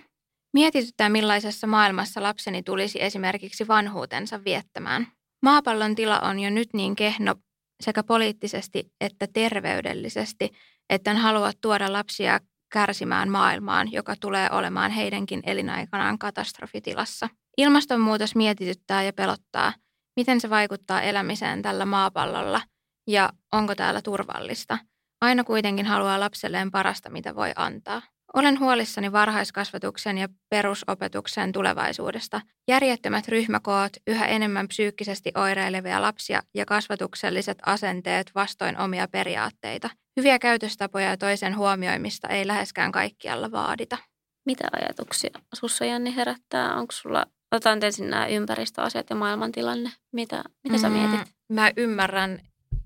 [0.53, 5.07] Mietityttää, millaisessa maailmassa lapseni tulisi esimerkiksi vanhuutensa viettämään.
[5.43, 7.35] Maapallon tila on jo nyt niin kehno
[7.83, 10.49] sekä poliittisesti että terveydellisesti,
[10.89, 12.39] että en halua tuoda lapsia
[12.73, 17.29] kärsimään maailmaan, joka tulee olemaan heidänkin elinaikanaan katastrofitilassa.
[17.57, 19.73] Ilmastonmuutos mietityttää ja pelottaa,
[20.15, 22.61] miten se vaikuttaa elämiseen tällä maapallolla
[23.07, 24.77] ja onko täällä turvallista.
[25.21, 28.01] Aina kuitenkin haluaa lapselleen parasta, mitä voi antaa.
[28.33, 32.41] Olen huolissani varhaiskasvatuksen ja perusopetuksen tulevaisuudesta.
[32.67, 39.89] Järjettömät ryhmäkoot, yhä enemmän psyykkisesti oireilevia lapsia ja kasvatukselliset asenteet vastoin omia periaatteita.
[40.17, 43.97] Hyviä käytöstapoja ja toisen huomioimista ei läheskään kaikkialla vaadita.
[44.45, 46.75] Mitä ajatuksia sussa Janni herättää?
[46.75, 49.91] Onko sulla, otan ensin nämä ympäristöasiat ja maailmantilanne.
[50.13, 51.33] Mitä, mitä sä mm, mietit?
[51.49, 52.39] Mä ymmärrän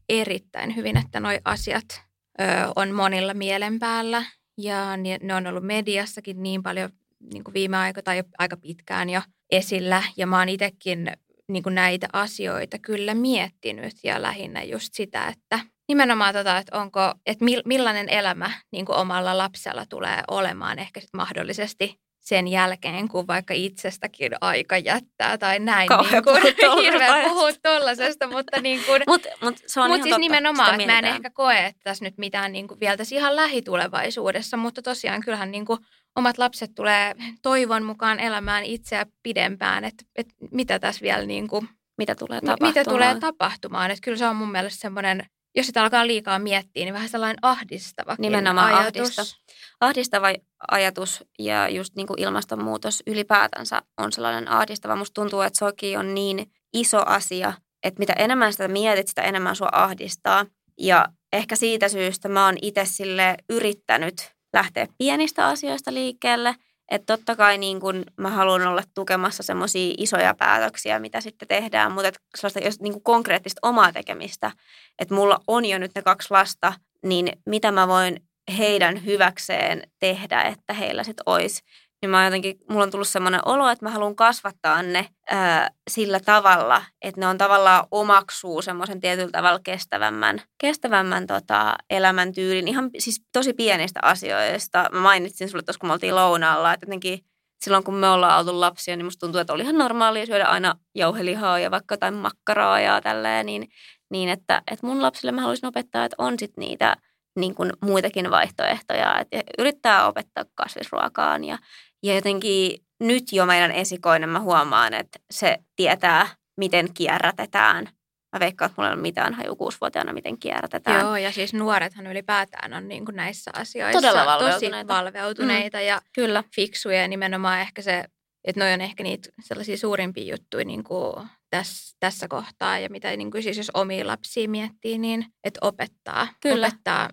[0.10, 2.02] erittäin hyvin, että nuo asiat
[2.42, 2.44] ö,
[2.76, 4.24] on monilla mielen päällä
[4.58, 6.90] ja ne on ollut mediassakin niin paljon
[7.34, 10.04] niin kuin viime aikoina tai aika pitkään jo esillä.
[10.18, 11.12] Ja mä oon itsekin
[11.48, 17.14] niin kuin näitä asioita kyllä miettinyt ja lähinnä just sitä, että nimenomaan tota, että onko,
[17.26, 23.28] että millainen elämä niin kuin omalla lapsella tulee olemaan ehkä sit mahdollisesti sen jälkeen, kun
[23.28, 25.88] vaikka itsestäkin aika jättää tai näin.
[25.88, 30.10] Kauhean niin kuin, hirveä puhua tollasesta, mutta niin kuin, Mutta mut se on ihan siis
[30.10, 33.16] totta, nimenomaan, että mä en ehkä koe, että tässä nyt mitään niin kuin vielä tässä
[33.16, 35.80] ihan lähitulevaisuudessa, mutta tosiaan kyllähän niin kuin
[36.16, 41.70] omat lapset tulee toivon mukaan elämään itseä pidempään, että, että mitä tässä vielä niin kuin,
[41.98, 42.74] Mitä tulee tapahtumaan.
[42.74, 43.92] mitä tulee tapahtumaan.
[43.92, 45.26] Että kyllä se on mun mielestä semmoinen,
[45.56, 49.20] jos sitä alkaa liikaa miettiä, niin vähän sellainen ahdistava Nimenomaan ajatus.
[49.20, 49.42] ahdista.
[49.80, 50.28] ahdistava
[50.72, 54.96] ajatus ja just niin kuin ilmastonmuutos ylipäätänsä on sellainen ahdistava.
[54.96, 57.54] Musta tuntuu, että soki on niin iso asia,
[57.84, 60.46] että mitä enemmän sitä mietit, sitä enemmän sua ahdistaa.
[60.80, 64.16] Ja ehkä siitä syystä mä oon itse sille yrittänyt
[64.54, 66.56] lähteä pienistä asioista liikkeelle.
[66.92, 71.92] Että totta kai niin kun mä haluan olla tukemassa semmoisia isoja päätöksiä, mitä sitten tehdään,
[71.92, 74.52] mutta et sellaista jos, niin konkreettista omaa tekemistä.
[75.00, 76.74] Että mulla on jo nyt ne kaksi lasta,
[77.04, 78.20] niin mitä mä voin
[78.58, 81.64] heidän hyväkseen tehdä, että heillä sitten olisi.
[82.02, 86.20] Niin mä jotenkin, mulla on tullut semmoinen olo, että mä haluan kasvattaa ne ää, sillä
[86.20, 92.68] tavalla, että ne on tavallaan omaksuu semmoisen tietyllä tavalla kestävämmän, kestävämmän tota, elämäntyylin.
[92.68, 94.90] Ihan siis tosi pienistä asioista.
[94.92, 97.20] Mä mainitsin sulle tuossa, kun me oltiin lounaalla, että jotenkin
[97.62, 100.76] silloin kun me ollaan oltu lapsia, niin musta tuntuu, että oli ihan normaalia syödä aina
[100.96, 103.68] jauhelihaa ja vaikka jotain makkaraa ja tälleen, niin,
[104.12, 106.96] niin että, että mun lapsille mä haluaisin opettaa, että on sit niitä
[107.40, 111.58] niin kuin muitakin vaihtoehtoja, että yrittää opettaa kasvisruokaan ja,
[112.06, 116.28] ja jotenkin nyt jo meidän esikoinen mä huomaan, että se tietää,
[116.58, 117.90] miten kierrätetään.
[118.36, 121.02] Mä veikkaan, että mulla ei ole mitään haju kuusivuotiaana, miten kierrätetään.
[121.02, 124.94] Joo, ja siis nuorethan ylipäätään on niin kuin näissä asioissa Todella tosi valveutuneita.
[124.94, 126.44] valveutuneita ja Kyllä.
[126.56, 128.04] fiksuja ja nimenomaan ehkä se,
[128.44, 131.14] että noi on ehkä niitä sellaisia suurimpia juttuja niin kuin
[131.50, 136.28] tässä, tässä kohtaa ja mitä niin kuin siis jos omia lapsia miettii, niin että opettaa,
[136.42, 136.68] Kyllä.
[136.68, 137.10] opettaa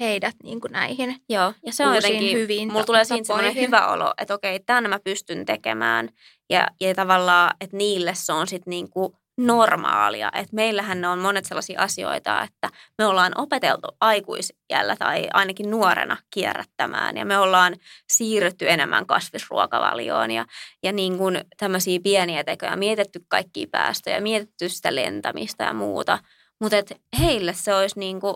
[0.00, 3.86] heidät niin kuin näihin Joo, ja se on jotenkin, hyviin mulla tulee siinä semmoinen hyvä
[3.86, 6.08] olo, että okei, tämän mä pystyn tekemään.
[6.50, 10.30] Ja, ja tavallaan, että niille se on sitten niinku normaalia.
[10.34, 12.68] Että meillähän ne on monet sellaisia asioita, että
[12.98, 17.16] me ollaan opeteltu aikuisjällä tai ainakin nuorena kierrättämään.
[17.16, 17.76] Ja me ollaan
[18.12, 20.44] siirrytty enemmän kasvisruokavalioon ja,
[20.82, 26.18] ja niin kuin tämmöisiä pieniä tekoja, mietitty kaikkia päästöjä, mietitty sitä lentämistä ja muuta.
[26.60, 26.76] Mutta
[27.20, 28.34] heille se olisi niin kuin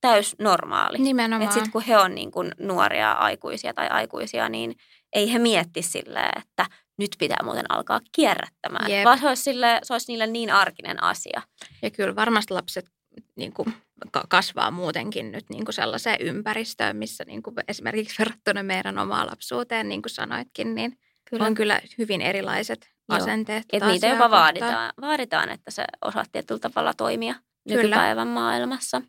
[0.00, 0.98] täys normaali.
[0.98, 1.42] Nimenomaan.
[1.42, 4.74] Että sitten kun he on niin kuin nuoria aikuisia tai aikuisia, niin
[5.12, 6.66] ei he mietti silleen, että
[6.98, 8.90] nyt pitää muuten alkaa kierrättämään.
[8.90, 9.04] Jep.
[9.04, 11.42] Vaan se olisi, sille, se olisi niille niin arkinen asia.
[11.82, 12.90] Ja kyllä varmasti lapset
[13.36, 13.74] niin kuin,
[14.10, 19.26] ka- kasvaa muutenkin nyt niin kuin sellaiseen ympäristöön, missä niin kuin esimerkiksi verrattuna meidän omaan
[19.26, 20.98] lapsuuteen, niin kuin sanoitkin, niin
[21.30, 21.46] Kyllä.
[21.46, 23.18] on kyllä hyvin erilaiset Joo.
[23.18, 23.64] asenteet.
[23.72, 24.40] Et niitä jopa kohtaan.
[24.42, 27.82] vaaditaan, vaaditaan, että se osaat tietyllä tavalla toimia Kyllä.
[27.82, 29.02] nykypäivän maailmassa.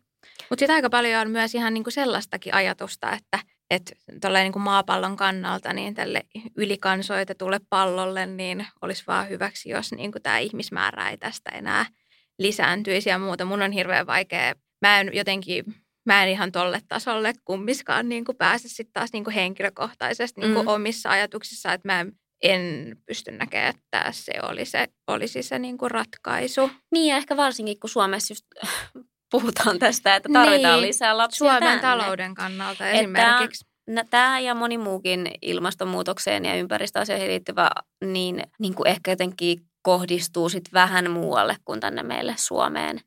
[0.50, 3.38] Mutta sitten aika paljon on myös ihan niinku sellaistakin ajatusta, että
[3.70, 3.92] et
[4.42, 11.10] niinku maapallon kannalta niin tälle ylikansoitetulle pallolle niin olisi vaan hyväksi, jos niinku tämä ihmismäärä
[11.10, 11.86] ei tästä enää
[12.38, 13.44] lisääntyisi ja muuta.
[13.44, 15.64] Mun on hirveän vaikea, mä en jotenkin,
[16.06, 20.68] mä en ihan tolle tasolle kummiskaan niinku pääse sitten taas niinku henkilökohtaisesti niinku Mm.
[20.68, 22.12] omissa ajatuksissa, että mä en,
[22.42, 26.70] en pysty näkemään, että se oli se, olisi se niinku ratkaisu.
[26.92, 28.46] Niin ja ehkä varsinkin, kun Suomessa just
[29.30, 30.86] puhutaan tästä, että tarvitaan Niin.
[30.88, 31.82] lisää lapsia Suomen tänne.
[31.82, 33.64] talouden kannalta Että- esimerkiksi.
[34.10, 37.70] Tämä ja moni muukin ilmastonmuutokseen ja ympäristöasioihin liittyvä,
[38.04, 43.00] niin, niin kuin ehkä jotenkin kohdistuu sit vähän muualle kuin tänne meille Suomeen.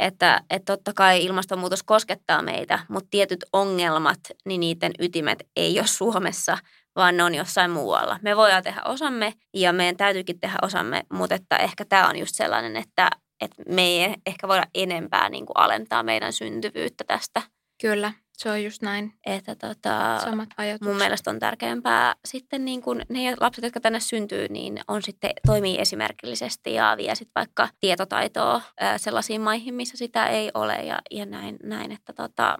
[0.00, 5.86] Että, että totta kai ilmastonmuutos koskettaa meitä, mutta tietyt ongelmat, niin niiden ytimet ei ole
[5.86, 6.58] Suomessa,
[6.96, 8.18] vaan ne on jossain muualla.
[8.22, 12.34] Me voidaan tehdä osamme ja meidän täytyykin tehdä osamme, mutta että ehkä tämä on just
[12.34, 13.10] sellainen, että,
[13.40, 17.42] että me ei ehkä voida enempää niin kuin alentaa meidän syntyvyyttä tästä.
[17.80, 19.12] Kyllä, se on just näin.
[19.26, 20.88] Että tota, Samat ajatukset.
[20.88, 25.30] mun mielestä on tärkeämpää sitten niin kuin ne lapset, jotka tänne syntyy, niin on sitten,
[25.46, 30.98] toimii esimerkillisesti ja vie sitten vaikka tietotaitoa ää, sellaisiin maihin, missä sitä ei ole ja,
[31.10, 32.58] ja näin, näin, että tota,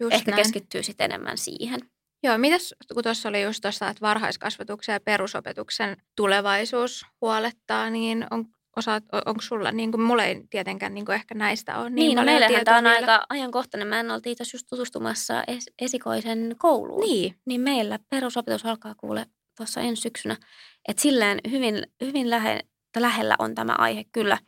[0.00, 0.42] just ehkä näin.
[0.42, 1.80] keskittyy sitten enemmän siihen.
[2.22, 8.44] Joo, mitäs kun tuossa oli just tuossa, että varhaiskasvatuksen ja perusopetuksen tulevaisuus huolettaa, niin on,
[8.76, 11.94] osaat, on- onko sulla, niin kuin mulla ei tietenkään niin kuin ehkä näistä ole niin,
[11.94, 12.96] Niin, no meillähän tämä on vielä.
[12.96, 13.88] aika ajankohtainen.
[13.88, 17.00] Mä en oltiin tässä just tutustumassa es- esikoisen kouluun.
[17.00, 20.36] Niin, niin meillä perusopetus alkaa kuule tuossa ensi syksynä.
[20.88, 22.60] Että silleen hyvin, hyvin lähe,
[22.96, 24.38] lähellä on tämä aihe kyllä.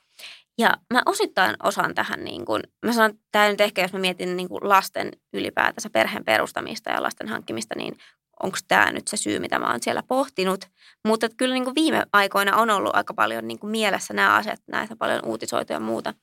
[0.59, 4.37] Ja mä osittain osaan tähän, niin kun, mä sanon, tämä nyt ehkä, jos mä mietin
[4.37, 7.99] niin kun lasten ylipäätänsä perheen perustamista ja lasten hankkimista, niin
[8.43, 10.65] onko tämä nyt se syy, mitä mä oon siellä pohtinut.
[11.09, 14.61] Mutta kyllä niin kun viime aikoina on ollut aika paljon niin kun mielessä nämä asiat,
[14.67, 16.15] näitä on paljon uutisoitu ja muuta.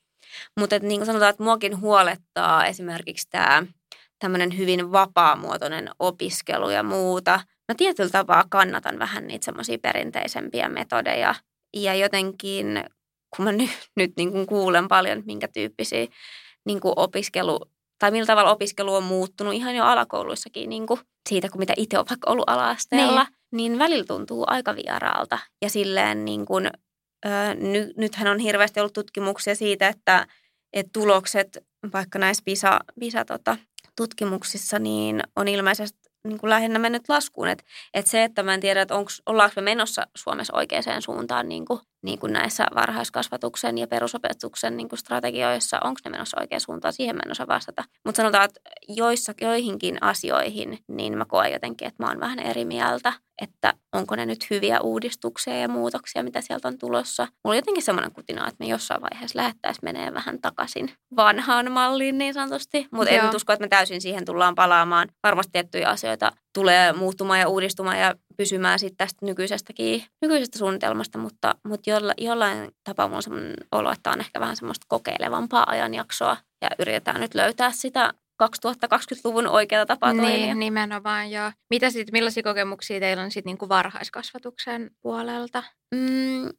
[0.59, 3.63] Mutta niin kuin sanotaan, että muakin huolettaa esimerkiksi tämä
[4.19, 7.39] tämmöinen hyvin vapaamuotoinen opiskelu ja muuta.
[7.67, 11.35] mä tietyllä tapaa kannatan vähän niitä semmoisia perinteisempiä metodeja.
[11.73, 12.83] Ja jotenkin,
[13.35, 16.07] kun mä nyt, nyt niin kuin kuulen paljon, minkä tyyppisiä
[16.65, 17.59] niin kuin opiskelu,
[17.99, 20.99] tai millä tavalla opiskelu on muuttunut ihan jo alakouluissakin niin kuin
[21.29, 23.57] siitä, kun mitä itse on vaikka ollut ala-asteella, niin.
[23.57, 25.39] niin välillä tuntuu aika vieraalta.
[25.61, 26.69] Ja silleen niin kuin,
[27.25, 30.27] ö, ny, nythän on hirveästi ollut tutkimuksia siitä, että,
[30.73, 31.57] että tulokset
[31.93, 33.57] vaikka näissä PISA, PISA tota,
[33.95, 37.47] tutkimuksissa, niin on ilmeisesti niin kuin lähinnä mennyt laskuun.
[37.47, 37.63] Että
[37.93, 41.65] et se, että mä en tiedä, että onko, ollaanko me menossa Suomessa oikeaan suuntaan niin
[41.65, 46.93] kuin, niin kuin näissä varhaiskasvatuksen ja perusopetuksen niin kuin strategioissa, onko ne menossa oikeaan suuntaan,
[46.93, 47.83] siihen mä en osaa vastata.
[48.05, 52.65] Mutta sanotaan, että joissa, joihinkin asioihin, niin mä koen jotenkin, että mä oon vähän eri
[52.65, 57.23] mieltä, että onko ne nyt hyviä uudistuksia ja muutoksia, mitä sieltä on tulossa.
[57.23, 62.17] Mulla on jotenkin semmoinen kutina, että me jossain vaiheessa lähettäisiin menee vähän takaisin vanhaan malliin
[62.17, 65.07] niin sanotusti, mutta en usko, että me täysin siihen tullaan palaamaan.
[65.23, 71.55] Varmasti tiettyjä asioita tulee muuttumaan ja uudistumaan ja pysymään sitten tästä nykyisestäkin, nykyisestä suunnitelmasta, mutta,
[71.67, 76.69] mutta jolla, jollain tapaa mulla on olo, että on ehkä vähän semmoista kokeilevampaa ajanjaksoa ja
[76.79, 78.13] yritetään nyt löytää sitä
[78.43, 80.55] 2020-luvun oikeaa tapaa niin, toimia.
[80.55, 81.51] nimenomaan joo.
[81.69, 85.63] Mitä sitten, millaisia kokemuksia teillä on sitten niinku varhaiskasvatuksen puolelta?
[85.95, 86.49] Mm,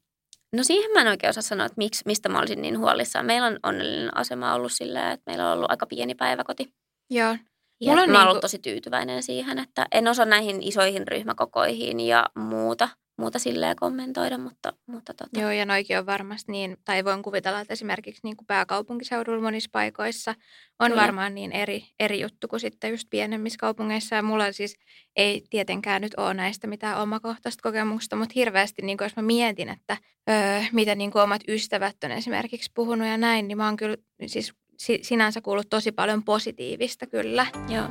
[0.55, 3.25] no siihen mä en oikein osaa sanoa, että miksi, mistä mä olisin niin huolissaan.
[3.25, 6.73] Meillä on onnellinen asema ollut sillä, että meillä on ollut aika pieni päiväkoti.
[7.09, 7.37] Joo.
[7.81, 8.41] Ja Mulla on mä niin kuin...
[8.41, 14.73] tosi tyytyväinen siihen, että en osaa näihin isoihin ryhmäkokoihin ja muuta, muuta silleen kommentoida, mutta,
[14.87, 15.39] mutta tota.
[15.39, 19.69] Joo, ja noikin on varmasti niin, tai voin kuvitella, että esimerkiksi niin kuin pääkaupunkiseudulla monissa
[19.71, 20.35] paikoissa
[20.79, 21.01] on Kyllä.
[21.01, 24.15] varmaan niin eri, eri juttu kuin sitten just pienemmissä kaupungeissa.
[24.15, 24.75] Ja mulla siis
[25.15, 29.69] ei tietenkään nyt ole näistä mitään omakohtaista kokemusta, mutta hirveästi, niin kuin jos mä mietin,
[29.69, 29.97] että
[30.29, 33.97] öö, mitä niin kuin omat ystävät on esimerkiksi puhunut ja näin, niin mä oon kyllä
[34.25, 34.53] siis
[35.01, 37.45] sinänsä kuullut tosi paljon positiivista kyllä.
[37.69, 37.87] Joo.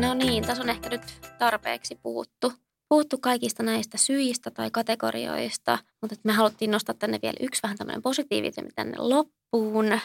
[0.00, 1.02] No niin, tässä on ehkä nyt
[1.38, 2.52] tarpeeksi puhuttu,
[2.88, 8.02] puhuttu kaikista näistä syistä tai kategorioista, mutta me haluttiin nostaa tänne vielä yksi vähän tämmöinen
[8.02, 10.00] positiivisempi tänne loppuun.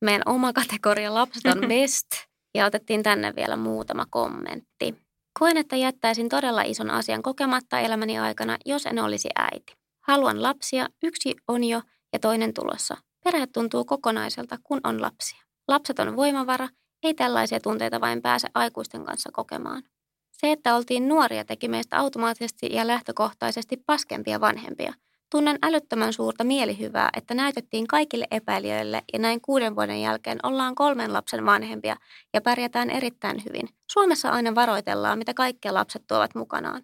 [0.00, 2.06] Meidän oma kategoria lapset on best
[2.54, 4.94] ja otettiin tänne vielä muutama kommentti.
[5.38, 9.72] Koen, että jättäisin todella ison asian kokematta elämäni aikana, jos en olisi äiti.
[10.00, 11.82] Haluan lapsia, yksi on jo
[12.16, 12.96] ja toinen tulossa.
[13.24, 15.42] Perhe tuntuu kokonaiselta, kun on lapsia.
[15.68, 16.68] Lapset on voimavara,
[17.02, 19.82] ei tällaisia tunteita vain pääse aikuisten kanssa kokemaan.
[20.32, 24.94] Se, että oltiin nuoria, teki meistä automaattisesti ja lähtökohtaisesti paskempia vanhempia.
[25.30, 31.12] Tunnen älyttömän suurta mielihyvää, että näytettiin kaikille epäilijöille ja näin kuuden vuoden jälkeen ollaan kolmen
[31.12, 31.96] lapsen vanhempia
[32.34, 33.68] ja pärjätään erittäin hyvin.
[33.92, 36.82] Suomessa aina varoitellaan, mitä kaikkea lapset tuovat mukanaan.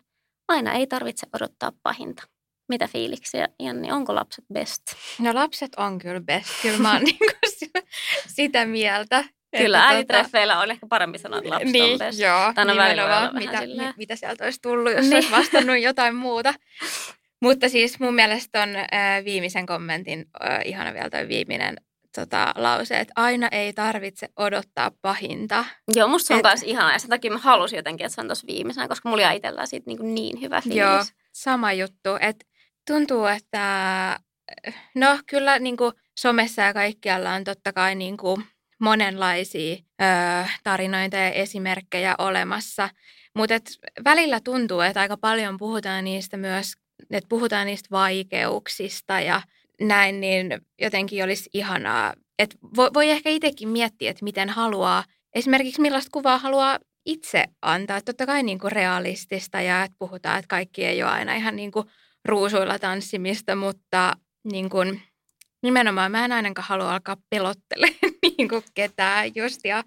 [0.48, 2.31] Aina ei tarvitse odottaa pahinta.
[2.68, 3.92] Mitä fiiliksiä, Janni?
[3.92, 4.82] Onko lapset best?
[5.18, 6.62] No lapset on kyllä best.
[6.62, 7.26] Kyllä mä oon niinku
[8.26, 9.24] sitä mieltä.
[9.56, 12.18] Kyllä, tota- äänitreffeillä on ehkä parempi sanoa, että lapset niin, on best.
[12.18, 15.14] Joo, Tänä nimenomaan, mitä, mi, mitä sieltä olisi tullut, jos niin.
[15.14, 16.54] olisi vastannut jotain muuta.
[17.42, 21.76] Mutta siis mun mielestä on äh, viimeisen kommentin, äh, ihana vielä toi viimeinen
[22.14, 25.64] tota, lause, että aina ei tarvitse odottaa pahinta.
[25.94, 26.44] Joo, musta se on Et...
[26.44, 29.22] myös ihanaa ja sen takia mä halusin jotenkin, että se on tuossa viimeisenä, koska mulla
[29.22, 30.78] jäi itsellään siitä niin, niin hyvä fiilis.
[30.78, 32.46] Joo, sama juttu, että
[32.86, 34.20] tuntuu, että
[34.94, 38.44] no kyllä niin kuin somessa ja kaikkialla on totta kai niin kuin
[38.80, 40.04] monenlaisia ö,
[40.64, 42.88] tarinoita ja esimerkkejä olemassa,
[43.36, 43.70] mutta et
[44.04, 46.72] välillä tuntuu, että aika paljon puhutaan niistä myös,
[47.10, 49.42] että puhutaan niistä vaikeuksista ja
[49.80, 52.14] näin, niin jotenkin olisi ihanaa.
[52.38, 55.04] Että voi, voi ehkä itsekin miettiä, että miten haluaa,
[55.34, 58.00] esimerkiksi millaista kuvaa haluaa itse antaa.
[58.00, 61.72] Totta kai niin kuin realistista ja että puhutaan, että kaikki ei ole aina ihan niin
[61.72, 61.86] kuin
[62.24, 64.16] ruusuilla tanssimista, mutta
[64.52, 65.02] niin kuin,
[65.62, 67.98] nimenomaan mä en ainakaan halua alkaa pelottelemaan
[68.38, 69.60] niin kuin ketään just.
[69.64, 69.78] Ja,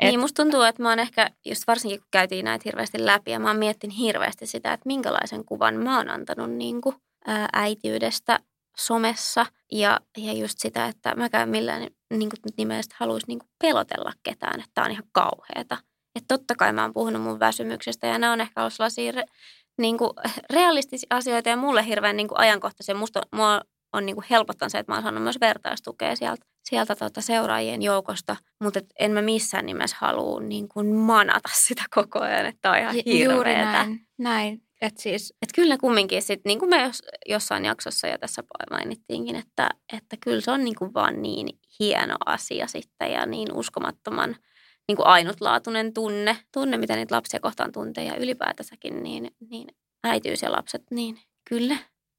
[0.00, 0.08] et...
[0.08, 3.38] Niin, musta tuntuu, että mä oon ehkä, just varsinkin kun käytiin näitä hirveästi läpi, ja
[3.40, 6.96] mä oon miettinyt hirveästi sitä, että minkälaisen kuvan mä oon antanut niin kuin,
[7.26, 8.38] ää, äitiydestä
[8.78, 9.46] somessa.
[9.72, 14.60] Ja, ja just sitä, että käyn millään niin kuin nimestä haluaisi niin kuin pelotella ketään,
[14.60, 15.78] että tää on ihan kauheata.
[16.14, 19.12] Että totta kai mä oon puhunut mun väsymyksestä ja nämä on ehkä ollut sellaisia
[19.78, 20.10] niin kuin
[20.54, 22.94] realistisia asioita ja mulle hirveän niin kuin ajankohtaisia.
[22.94, 23.60] Musta mua
[23.92, 27.82] on niin kuin helpottanut se, että mä oon saanut myös vertaistukea sieltä, sieltä tuota seuraajien
[27.82, 32.70] joukosta, mutta et en mä missään nimessä halua niin kuin manata sitä koko ajan, että
[32.70, 33.32] on ihan hirveetä.
[33.32, 34.62] Juuri näin, näin.
[34.80, 35.34] Et siis...
[35.42, 40.16] Et kyllä kumminkin sit, niin kuin me jos, jossain jaksossa ja tässä mainittiinkin, että, että
[40.24, 41.48] kyllä se on niin kuin vaan niin
[41.80, 44.36] hieno asia sitten ja niin uskomattoman–
[44.88, 49.68] niin kuin ainutlaatuinen tunne, tunne, mitä niitä lapsia kohtaan tuntee ja ylipäätänsäkin, niin, niin
[50.04, 51.18] äitiys ja lapset, niin
[51.48, 51.76] kyllä.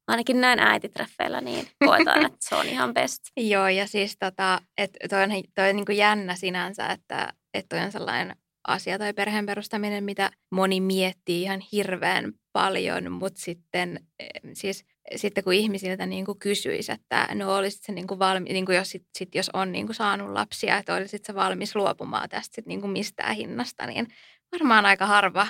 [0.08, 3.22] Ainakin näin äititreffeillä, niin koetaan, että se on ihan best.
[3.36, 7.76] Joo, ja siis tota, että toi on, toi on niin kuin jännä sinänsä, että, että
[7.76, 8.36] toi on sellainen
[8.68, 14.06] asia tai perheen perustaminen, mitä moni miettii ihan hirveän paljon, mutta sitten,
[14.52, 14.84] siis,
[15.16, 18.76] sitten kun ihmisiltä niin kuin kysyisi, että no olisit se niin kuin valmi, niin kuin
[18.76, 22.54] jos, sit, sit, jos on niin kuin saanut lapsia, että olisit se valmis luopumaan tästä
[22.54, 24.06] sit niin kuin mistään hinnasta, niin
[24.52, 25.46] varmaan aika harva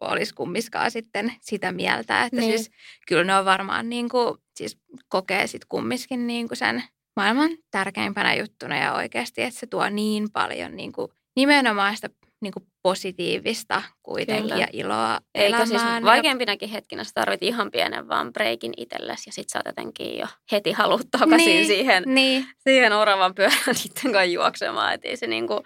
[0.00, 2.58] olisi kummiskaan sitten sitä mieltä, että niin.
[2.58, 2.70] siis
[3.06, 4.78] kyllä ne on varmaan niin kuin, siis
[5.08, 6.82] kokee sitten kummiskin niin kuin sen
[7.16, 12.52] maailman tärkeimpänä juttuna ja oikeasti, että se tuo niin paljon niin kuin nimenomaan sitä niin
[12.52, 14.56] kuin positiivista kuitenkin Kyllä.
[14.56, 15.68] ja iloa Eikä elämään.
[15.68, 20.18] siis vaikeimpinakin hetkinä sä tarvit ihan pienen vaan breikin itsellesi ja sit sä oot jotenkin
[20.18, 22.46] jo heti haluat takaisin niin, siihen, niin.
[22.58, 24.94] siihen oravan pyörän niiden kanssa juoksemaan.
[24.94, 25.62] Et se niinku,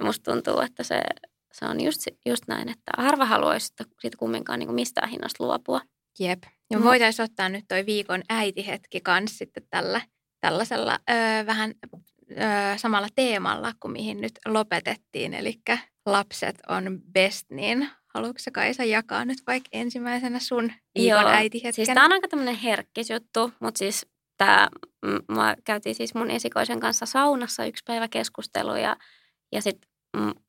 [0.00, 1.00] musta tuntuu, että se,
[1.52, 3.66] se on just, just näin, että harva haluaisi
[4.00, 5.80] siitä kumminkaan niinku mistään hinnasta luopua.
[6.18, 6.42] Jep.
[6.70, 6.84] Ja mm.
[6.84, 10.00] voitaisiin ottaa nyt toi viikon äitihetki kanssa sitten tällä,
[10.40, 11.74] tällaisella öö, vähän
[12.30, 12.38] öö,
[12.76, 15.54] samalla teemalla kuin mihin nyt lopetettiin, eli
[16.06, 21.72] lapset on best, niin haluatko Kaisa jakaa nyt vaikka ensimmäisenä sun viikon äitihetken?
[21.72, 24.06] Siis tämä on aika tämmöinen herkkis juttu, mutta siis
[24.38, 24.68] tämä,
[25.28, 28.96] mä käytiin siis mun esikoisen kanssa saunassa yksi päivä keskustelu ja,
[29.52, 29.90] ja sitten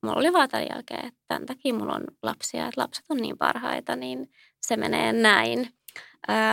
[0.03, 3.37] mulla oli vaan tämän jälkeen, että tämän takia mulla on lapsia, että lapset on niin
[3.37, 4.29] parhaita, niin
[4.61, 5.73] se menee näin.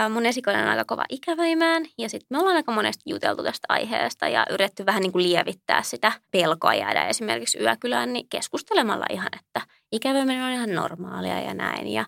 [0.09, 4.27] Mun esikoinen on aika kova ikäväimään ja sitten me ollaan aika monesti juteltu tästä aiheesta
[4.27, 9.61] ja yritetty vähän niin kuin lievittää sitä pelkoa jäädä esimerkiksi yökylään niin keskustelemalla ihan, että
[9.91, 11.87] ikäväiminen on ihan normaalia ja näin.
[11.87, 12.05] Ja,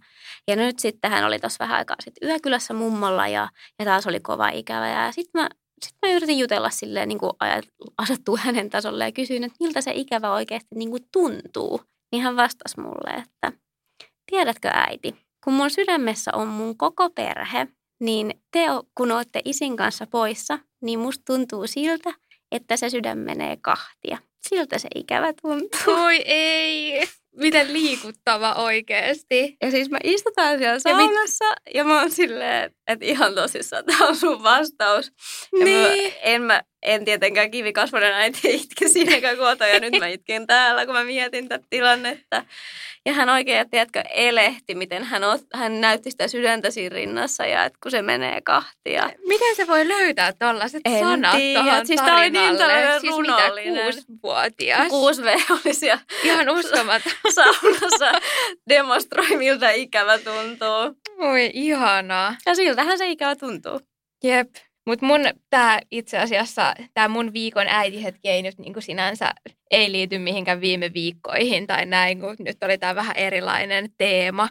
[0.47, 3.49] ja nyt sitten hän oli tuossa vähän aikaa sitten yökylässä mummolla ja,
[3.79, 5.49] ja taas oli kova ikävä ja sitten mä
[5.85, 7.31] sitten mä yritin jutella silleen, niin kuin
[7.97, 11.81] asettua hänen tasolle ja kysyin, että miltä se ikävä oikeasti niin kuin tuntuu.
[12.11, 13.51] Niin hän vastasi mulle, että
[14.31, 17.67] tiedätkö äiti, kun mun sydämessä on mun koko perhe,
[17.99, 18.65] niin te
[18.95, 22.13] kun olette isin kanssa poissa, niin musta tuntuu siltä,
[22.51, 24.17] että se sydän menee kahtia.
[24.49, 25.93] Siltä se ikävä tuntuu.
[26.03, 27.03] Oi ei,
[27.35, 29.57] miten liikuttava oikeasti.
[29.61, 31.75] Ja siis mä istutaan siellä saunassa ja, mit...
[31.75, 35.11] ja mä oon silleen, että ihan tosissaan tämä on sun vastaus.
[35.59, 35.87] Ja niin.
[35.87, 40.85] mä, en, mä, en tietenkään kivikasvonen äiti itke siinäkään kotona ja nyt mä itken täällä,
[40.85, 42.45] kun mä mietin tätä tilannetta.
[43.05, 47.65] Ja hän oikein, tiedätkö, elehti, miten hän, ot, hän näytti sitä sydäntä siinä rinnassa ja
[47.65, 49.09] että kun se menee kahtia.
[49.27, 53.73] Miten se voi löytää tollaset sanat tuohon Siis tämä oli niin tällainen siis runollinen.
[53.73, 54.87] Mitä, kuusivuotias?
[54.89, 56.01] Kuusi v oli siellä.
[56.23, 57.11] Ihan uskomaton.
[57.35, 58.11] Saunassa
[58.69, 61.03] demonstroi, miltä ikävä tuntuu.
[61.23, 62.35] Oi, ihanaa.
[62.45, 63.81] Ja siltähän se ikävä tuntuu.
[64.23, 64.49] Jep.
[64.85, 69.33] Mutta mun tämä itse asiassa, tämä mun viikon äitihetki ei nyt niinku sinänsä
[69.71, 74.49] ei liity mihinkään viime viikkoihin tai näin, kun nyt oli tämä vähän erilainen teema,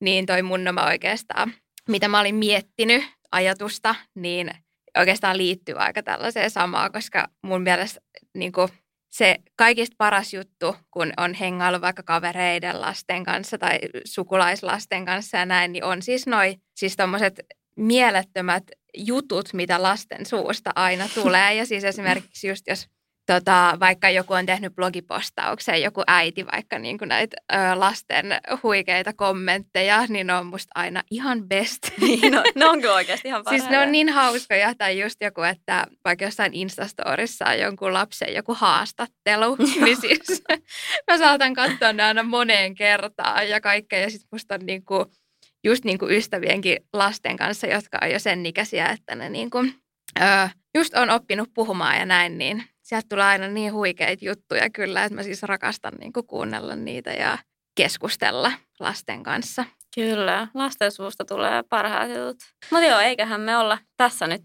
[0.00, 1.52] niin toi mun oma oikeastaan,
[1.88, 4.50] mitä mä olin miettinyt ajatusta, niin
[4.98, 8.00] oikeastaan liittyy aika tällaiseen samaan, koska mun mielestä
[8.34, 8.68] niin kuin
[9.10, 15.46] se kaikista paras juttu, kun on hengailu vaikka kavereiden lasten kanssa tai sukulaislasten kanssa ja
[15.46, 17.40] näin, niin on siis noi siis tommoset
[17.76, 18.64] mielettömät
[18.96, 21.54] jutut, mitä lasten suusta aina tulee.
[21.54, 22.86] Ja siis esimerkiksi just jos
[23.30, 28.26] tota, vaikka joku on tehnyt blogipostauksen, joku äiti vaikka niin kuin näitä ö, lasten
[28.62, 31.78] huikeita kommentteja, niin ne on musta aina ihan best.
[32.00, 33.62] Niin, no, ne on kyllä oikeasti ihan parhaita.
[33.62, 38.34] Siis ne on niin hauskoja, tai just joku, että vaikka jossain Instastorissa on jonkun lapsen
[38.34, 40.42] joku haastattelu, niin siis
[41.10, 45.04] mä saatan katsoa ne aina moneen kertaan ja kaikkea, ja sitten musta on niin kuin,
[45.64, 49.74] just niin kuin ystävienkin lasten kanssa, jotka on jo sen ikäisiä, että ne niin kuin,
[50.20, 55.04] ö, just on oppinut puhumaan ja näin, niin sieltä tulee aina niin huikeita juttuja kyllä,
[55.04, 57.38] että mä siis rakastan niin kuin kuunnella niitä ja
[57.76, 59.64] keskustella lasten kanssa.
[59.94, 62.36] Kyllä, lasten suusta tulee parhaat jutut.
[62.70, 64.42] Mutta joo, eiköhän me olla tässä nyt.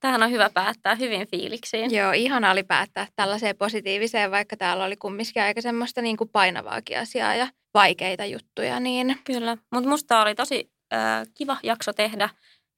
[0.00, 1.94] Tähän on hyvä päättää hyvin fiiliksiin.
[1.94, 6.98] Joo, ihana oli päättää tällaiseen positiiviseen, vaikka täällä oli kumminkin aika semmoista niin kuin painavaakin
[6.98, 8.80] asiaa ja vaikeita juttuja.
[8.80, 9.18] Niin...
[9.24, 12.28] Kyllä, mutta musta oli tosi äh, kiva jakso tehdä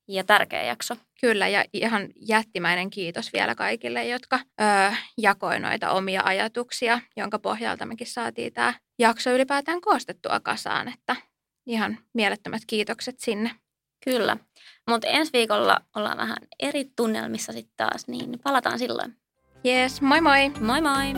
[0.08, 0.96] ja tärkeä jakso.
[1.20, 7.86] Kyllä, ja ihan jättimäinen kiitos vielä kaikille, jotka öö, jakoi noita omia ajatuksia, jonka pohjalta
[7.86, 10.88] mekin saatiin tämä jakso ylipäätään koostettua kasaan.
[10.88, 11.16] Että
[11.66, 13.50] ihan mielettömät kiitokset sinne.
[14.04, 14.36] Kyllä,
[14.90, 19.16] mutta ensi viikolla ollaan vähän eri tunnelmissa sitten taas, niin palataan silloin.
[19.64, 20.48] Jees, moi moi!
[20.60, 21.14] Moi moi!